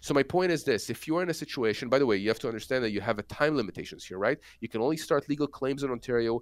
So 0.00 0.14
my 0.14 0.22
point 0.22 0.52
is 0.52 0.64
this: 0.64 0.90
if 0.90 1.06
you're 1.06 1.22
in 1.22 1.30
a 1.30 1.34
situation, 1.34 1.88
by 1.88 1.98
the 1.98 2.06
way, 2.06 2.16
you 2.16 2.28
have 2.28 2.38
to 2.40 2.48
understand 2.48 2.84
that 2.84 2.92
you 2.92 3.00
have 3.00 3.18
a 3.18 3.24
time 3.24 3.56
limitations 3.56 4.04
here, 4.04 4.18
right? 4.18 4.38
You 4.60 4.68
can 4.68 4.80
only 4.80 4.96
start 4.96 5.28
legal 5.28 5.48
claims 5.48 5.82
in 5.82 5.90
Ontario 5.90 6.40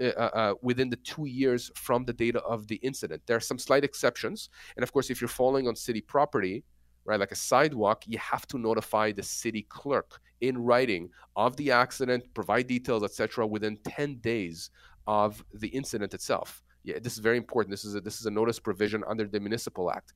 uh, 0.00 0.06
uh, 0.06 0.30
uh 0.34 0.54
within 0.62 0.90
the 0.90 0.96
two 0.96 1.26
years 1.26 1.70
from 1.76 2.04
the 2.04 2.12
date 2.12 2.36
of 2.36 2.66
the 2.66 2.76
incident. 2.76 3.22
There 3.26 3.36
are 3.36 3.40
some 3.40 3.58
slight 3.58 3.84
exceptions, 3.84 4.48
and 4.76 4.82
of 4.82 4.92
course, 4.92 5.08
if 5.10 5.20
you're 5.20 5.28
falling 5.28 5.68
on 5.68 5.76
city 5.76 6.00
property, 6.00 6.64
right, 7.04 7.20
like 7.20 7.32
a 7.32 7.36
sidewalk, 7.36 8.04
you 8.06 8.18
have 8.18 8.46
to 8.48 8.58
notify 8.58 9.12
the 9.12 9.22
city 9.22 9.62
clerk 9.68 10.20
in 10.40 10.58
writing 10.58 11.10
of 11.36 11.56
the 11.56 11.70
accident, 11.70 12.24
provide 12.34 12.66
details, 12.66 13.02
etc., 13.02 13.46
within 13.46 13.76
10 13.84 14.16
days 14.16 14.70
of 15.06 15.44
the 15.54 15.68
incident 15.68 16.14
itself. 16.14 16.62
Yeah, 16.82 16.98
this 17.00 17.14
is 17.14 17.18
very 17.18 17.36
important. 17.36 17.70
This 17.70 17.84
is 17.84 17.94
a, 17.94 18.00
this 18.00 18.20
is 18.20 18.26
a 18.26 18.30
notice 18.30 18.58
provision 18.58 19.02
under 19.08 19.26
the 19.26 19.40
Municipal 19.40 19.90
Act 19.90 20.12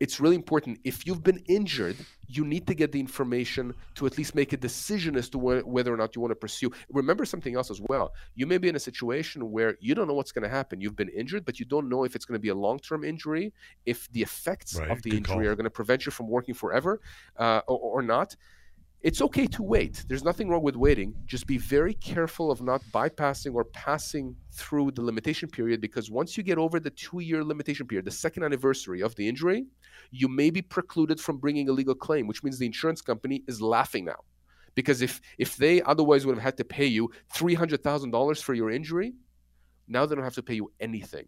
it's 0.00 0.18
really 0.18 0.34
important. 0.34 0.80
If 0.82 1.06
you've 1.06 1.22
been 1.22 1.42
injured, 1.46 1.96
you 2.26 2.44
need 2.44 2.66
to 2.66 2.74
get 2.74 2.90
the 2.90 2.98
information 2.98 3.74
to 3.96 4.06
at 4.06 4.16
least 4.16 4.34
make 4.34 4.54
a 4.54 4.56
decision 4.56 5.14
as 5.14 5.28
to 5.28 5.38
wh- 5.38 5.66
whether 5.66 5.92
or 5.92 5.96
not 5.98 6.16
you 6.16 6.22
want 6.22 6.32
to 6.32 6.36
pursue. 6.36 6.72
Remember 6.90 7.26
something 7.26 7.54
else 7.54 7.70
as 7.70 7.80
well. 7.82 8.14
You 8.34 8.46
may 8.46 8.56
be 8.56 8.68
in 8.70 8.76
a 8.76 8.80
situation 8.80 9.50
where 9.50 9.76
you 9.78 9.94
don't 9.94 10.08
know 10.08 10.14
what's 10.14 10.32
going 10.32 10.44
to 10.44 10.48
happen. 10.48 10.80
You've 10.80 10.96
been 10.96 11.10
injured, 11.10 11.44
but 11.44 11.60
you 11.60 11.66
don't 11.66 11.88
know 11.90 12.04
if 12.04 12.16
it's 12.16 12.24
going 12.24 12.38
to 12.38 12.42
be 12.42 12.48
a 12.48 12.54
long 12.54 12.78
term 12.78 13.04
injury, 13.04 13.52
if 13.84 14.10
the 14.12 14.22
effects 14.22 14.76
right. 14.76 14.90
of 14.90 15.02
the 15.02 15.10
Good 15.10 15.18
injury 15.18 15.44
call. 15.44 15.52
are 15.52 15.56
going 15.56 15.64
to 15.64 15.70
prevent 15.70 16.06
you 16.06 16.12
from 16.12 16.28
working 16.28 16.54
forever 16.54 17.00
uh, 17.36 17.60
or, 17.68 17.78
or 17.78 18.02
not 18.02 18.34
it's 19.02 19.22
okay 19.22 19.46
to 19.46 19.62
wait. 19.62 20.04
There's 20.08 20.24
nothing 20.24 20.48
wrong 20.50 20.62
with 20.62 20.76
waiting. 20.76 21.14
Just 21.24 21.46
be 21.46 21.56
very 21.56 21.94
careful 21.94 22.50
of 22.50 22.60
not 22.60 22.82
bypassing 22.92 23.54
or 23.54 23.64
passing 23.64 24.36
through 24.52 24.90
the 24.90 25.02
limitation 25.02 25.48
period 25.48 25.80
because 25.80 26.10
once 26.10 26.36
you 26.36 26.42
get 26.42 26.58
over 26.58 26.78
the 26.78 26.90
two 26.90 27.20
year 27.20 27.42
limitation 27.42 27.86
period, 27.86 28.04
the 28.04 28.10
second 28.10 28.42
anniversary 28.42 29.00
of 29.00 29.14
the 29.14 29.26
injury, 29.26 29.64
you 30.10 30.28
may 30.28 30.50
be 30.50 30.60
precluded 30.60 31.18
from 31.18 31.38
bringing 31.38 31.68
a 31.70 31.72
legal 31.72 31.94
claim, 31.94 32.26
which 32.26 32.42
means 32.42 32.58
the 32.58 32.66
insurance 32.66 33.00
company 33.00 33.42
is 33.48 33.62
laughing 33.62 34.04
now. 34.04 34.20
Because 34.74 35.00
if, 35.00 35.20
if 35.38 35.56
they 35.56 35.80
otherwise 35.82 36.26
would 36.26 36.36
have 36.36 36.44
had 36.44 36.56
to 36.58 36.64
pay 36.64 36.86
you 36.86 37.10
$300,000 37.34 38.42
for 38.42 38.54
your 38.54 38.70
injury, 38.70 39.14
now 39.88 40.04
they 40.04 40.14
don't 40.14 40.24
have 40.24 40.34
to 40.34 40.42
pay 40.42 40.54
you 40.54 40.70
anything 40.78 41.26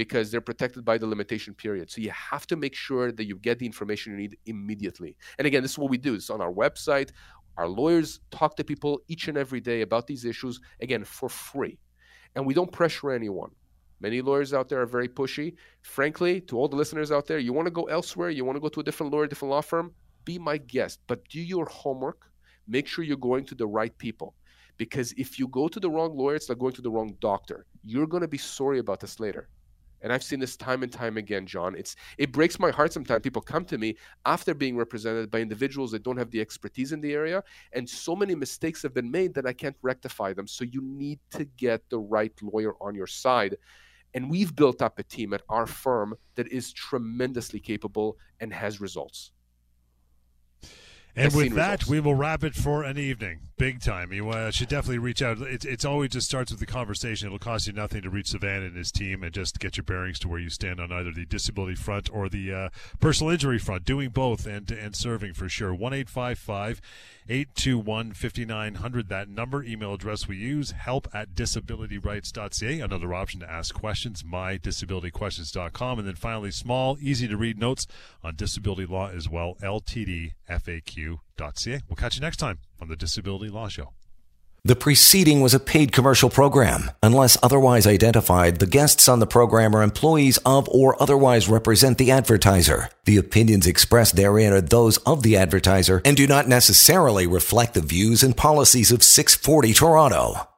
because 0.00 0.30
they're 0.30 0.40
protected 0.40 0.82
by 0.82 0.96
the 0.96 1.06
limitation 1.06 1.52
period. 1.52 1.90
So 1.90 2.00
you 2.00 2.10
have 2.10 2.46
to 2.46 2.56
make 2.56 2.74
sure 2.74 3.12
that 3.12 3.26
you 3.26 3.36
get 3.36 3.58
the 3.58 3.66
information 3.66 4.12
you 4.12 4.18
need 4.18 4.38
immediately. 4.46 5.14
And 5.36 5.46
again, 5.46 5.60
this 5.60 5.72
is 5.72 5.78
what 5.78 5.90
we 5.90 5.98
do. 5.98 6.14
It's 6.14 6.30
on 6.30 6.40
our 6.40 6.50
website. 6.50 7.10
Our 7.58 7.68
lawyers 7.68 8.20
talk 8.30 8.56
to 8.56 8.64
people 8.64 9.02
each 9.08 9.28
and 9.28 9.36
every 9.36 9.60
day 9.60 9.82
about 9.82 10.06
these 10.06 10.24
issues, 10.24 10.58
again, 10.80 11.04
for 11.04 11.28
free. 11.28 11.76
And 12.34 12.46
we 12.46 12.54
don't 12.54 12.72
pressure 12.72 13.10
anyone. 13.10 13.50
Many 14.00 14.22
lawyers 14.22 14.54
out 14.54 14.70
there 14.70 14.80
are 14.80 14.86
very 14.86 15.06
pushy. 15.06 15.52
Frankly, 15.82 16.40
to 16.48 16.56
all 16.56 16.66
the 16.66 16.76
listeners 16.76 17.12
out 17.12 17.26
there, 17.26 17.38
you 17.38 17.52
want 17.52 17.66
to 17.66 17.70
go 17.70 17.84
elsewhere, 17.84 18.30
you 18.30 18.46
want 18.46 18.56
to 18.56 18.60
go 18.60 18.70
to 18.70 18.80
a 18.80 18.82
different 18.82 19.12
lawyer, 19.12 19.26
different 19.26 19.52
law 19.52 19.60
firm, 19.60 19.92
be 20.24 20.38
my 20.38 20.56
guest, 20.56 21.00
but 21.08 21.28
do 21.28 21.42
your 21.42 21.66
homework. 21.66 22.22
Make 22.66 22.86
sure 22.86 23.04
you're 23.04 23.18
going 23.18 23.44
to 23.44 23.54
the 23.54 23.66
right 23.66 23.94
people. 23.98 24.34
Because 24.78 25.12
if 25.18 25.38
you 25.38 25.46
go 25.48 25.68
to 25.68 25.78
the 25.78 25.90
wrong 25.90 26.16
lawyer, 26.16 26.36
it's 26.36 26.48
like 26.48 26.58
going 26.58 26.72
to 26.72 26.80
the 26.80 26.90
wrong 26.90 27.14
doctor. 27.20 27.66
You're 27.84 28.06
going 28.06 28.22
to 28.22 28.34
be 28.36 28.38
sorry 28.38 28.78
about 28.78 29.00
this 29.00 29.20
later 29.20 29.50
and 30.02 30.12
I've 30.12 30.22
seen 30.22 30.40
this 30.40 30.56
time 30.56 30.82
and 30.82 30.92
time 30.92 31.16
again, 31.16 31.46
John. 31.46 31.74
It's 31.74 31.96
it 32.18 32.32
breaks 32.32 32.58
my 32.58 32.70
heart 32.70 32.92
sometimes. 32.92 33.22
People 33.22 33.42
come 33.42 33.64
to 33.66 33.78
me 33.78 33.96
after 34.26 34.54
being 34.54 34.76
represented 34.76 35.30
by 35.30 35.40
individuals 35.40 35.90
that 35.92 36.02
don't 36.02 36.16
have 36.16 36.30
the 36.30 36.40
expertise 36.40 36.92
in 36.92 37.00
the 37.00 37.12
area, 37.12 37.42
and 37.72 37.88
so 37.88 38.16
many 38.16 38.34
mistakes 38.34 38.82
have 38.82 38.94
been 38.94 39.10
made 39.10 39.34
that 39.34 39.46
I 39.46 39.52
can't 39.52 39.76
rectify 39.82 40.32
them. 40.32 40.46
So 40.46 40.64
you 40.64 40.82
need 40.82 41.20
to 41.30 41.44
get 41.44 41.88
the 41.90 41.98
right 41.98 42.32
lawyer 42.42 42.74
on 42.80 42.94
your 42.94 43.06
side. 43.06 43.56
And 44.14 44.28
we've 44.28 44.56
built 44.56 44.82
up 44.82 44.98
a 44.98 45.04
team 45.04 45.32
at 45.34 45.42
our 45.48 45.66
firm 45.66 46.14
that 46.34 46.48
is 46.48 46.72
tremendously 46.72 47.60
capable 47.60 48.16
and 48.40 48.52
has 48.52 48.80
results. 48.80 49.30
And 51.16 51.34
with 51.34 51.54
that, 51.54 51.80
results. 51.80 51.88
we 51.88 52.00
will 52.00 52.14
wrap 52.14 52.44
it 52.44 52.54
for 52.54 52.82
an 52.82 52.98
evening. 52.98 53.40
Big 53.58 53.82
time. 53.82 54.12
You 54.12 54.30
uh, 54.30 54.50
should 54.50 54.68
definitely 54.68 54.98
reach 54.98 55.20
out. 55.20 55.38
It's, 55.42 55.66
it's 55.66 55.84
always 55.84 56.10
just 56.10 56.26
starts 56.26 56.50
with 56.50 56.60
the 56.60 56.66
conversation. 56.66 57.26
It'll 57.26 57.38
cost 57.38 57.66
you 57.66 57.74
nothing 57.74 58.00
to 58.02 58.10
reach 58.10 58.28
Sivan 58.28 58.66
and 58.66 58.74
his 58.74 58.90
team 58.90 59.22
and 59.22 59.34
just 59.34 59.58
get 59.58 59.76
your 59.76 59.84
bearings 59.84 60.18
to 60.20 60.28
where 60.28 60.38
you 60.38 60.48
stand 60.48 60.80
on 60.80 60.90
either 60.90 61.12
the 61.12 61.26
disability 61.26 61.74
front 61.74 62.08
or 62.10 62.28
the 62.28 62.52
uh, 62.52 62.68
personal 63.00 63.32
injury 63.32 63.58
front. 63.58 63.84
Doing 63.84 64.10
both 64.10 64.46
and 64.46 64.70
and 64.70 64.96
serving 64.96 65.34
for 65.34 65.48
sure. 65.48 65.74
One 65.74 65.92
eight 65.92 66.08
five 66.08 66.38
five 66.38 66.80
821 67.30 68.12
5900. 68.12 69.08
That 69.08 69.28
number, 69.28 69.62
email 69.62 69.94
address 69.94 70.26
we 70.26 70.36
use, 70.36 70.72
help 70.72 71.06
at 71.14 71.34
disabilityrights.ca. 71.34 72.80
Another 72.80 73.14
option 73.14 73.40
to 73.40 73.50
ask 73.50 73.72
questions, 73.72 74.24
mydisabilityquestions.com. 74.24 75.98
And 76.00 76.08
then 76.08 76.16
finally, 76.16 76.50
small, 76.50 76.98
easy 77.00 77.28
to 77.28 77.36
read 77.36 77.58
notes 77.58 77.86
on 78.24 78.34
disability 78.34 78.86
law 78.86 79.08
as 79.10 79.28
well, 79.28 79.56
We'll 81.88 81.96
catch 81.96 82.16
you 82.16 82.20
next 82.20 82.36
time 82.36 82.60
on 82.80 82.88
the 82.88 82.96
Disability 82.96 83.48
Law 83.48 83.68
Show. 83.68 83.92
The 84.62 84.76
preceding 84.76 85.40
was 85.40 85.54
a 85.54 85.60
paid 85.60 85.90
commercial 85.90 86.28
program. 86.28 86.90
Unless 87.02 87.38
otherwise 87.42 87.86
identified, 87.86 88.58
the 88.58 88.66
guests 88.66 89.08
on 89.08 89.18
the 89.18 89.26
program 89.26 89.74
are 89.74 89.82
employees 89.82 90.38
of 90.44 90.68
or 90.68 91.00
otherwise 91.02 91.48
represent 91.48 91.96
the 91.96 92.10
advertiser. 92.10 92.90
The 93.06 93.16
opinions 93.16 93.66
expressed 93.66 94.16
therein 94.16 94.52
are 94.52 94.60
those 94.60 94.98
of 94.98 95.22
the 95.22 95.38
advertiser 95.38 96.02
and 96.04 96.14
do 96.14 96.26
not 96.26 96.46
necessarily 96.46 97.26
reflect 97.26 97.72
the 97.72 97.80
views 97.80 98.22
and 98.22 98.36
policies 98.36 98.92
of 98.92 99.02
640 99.02 99.72
Toronto. 99.72 100.49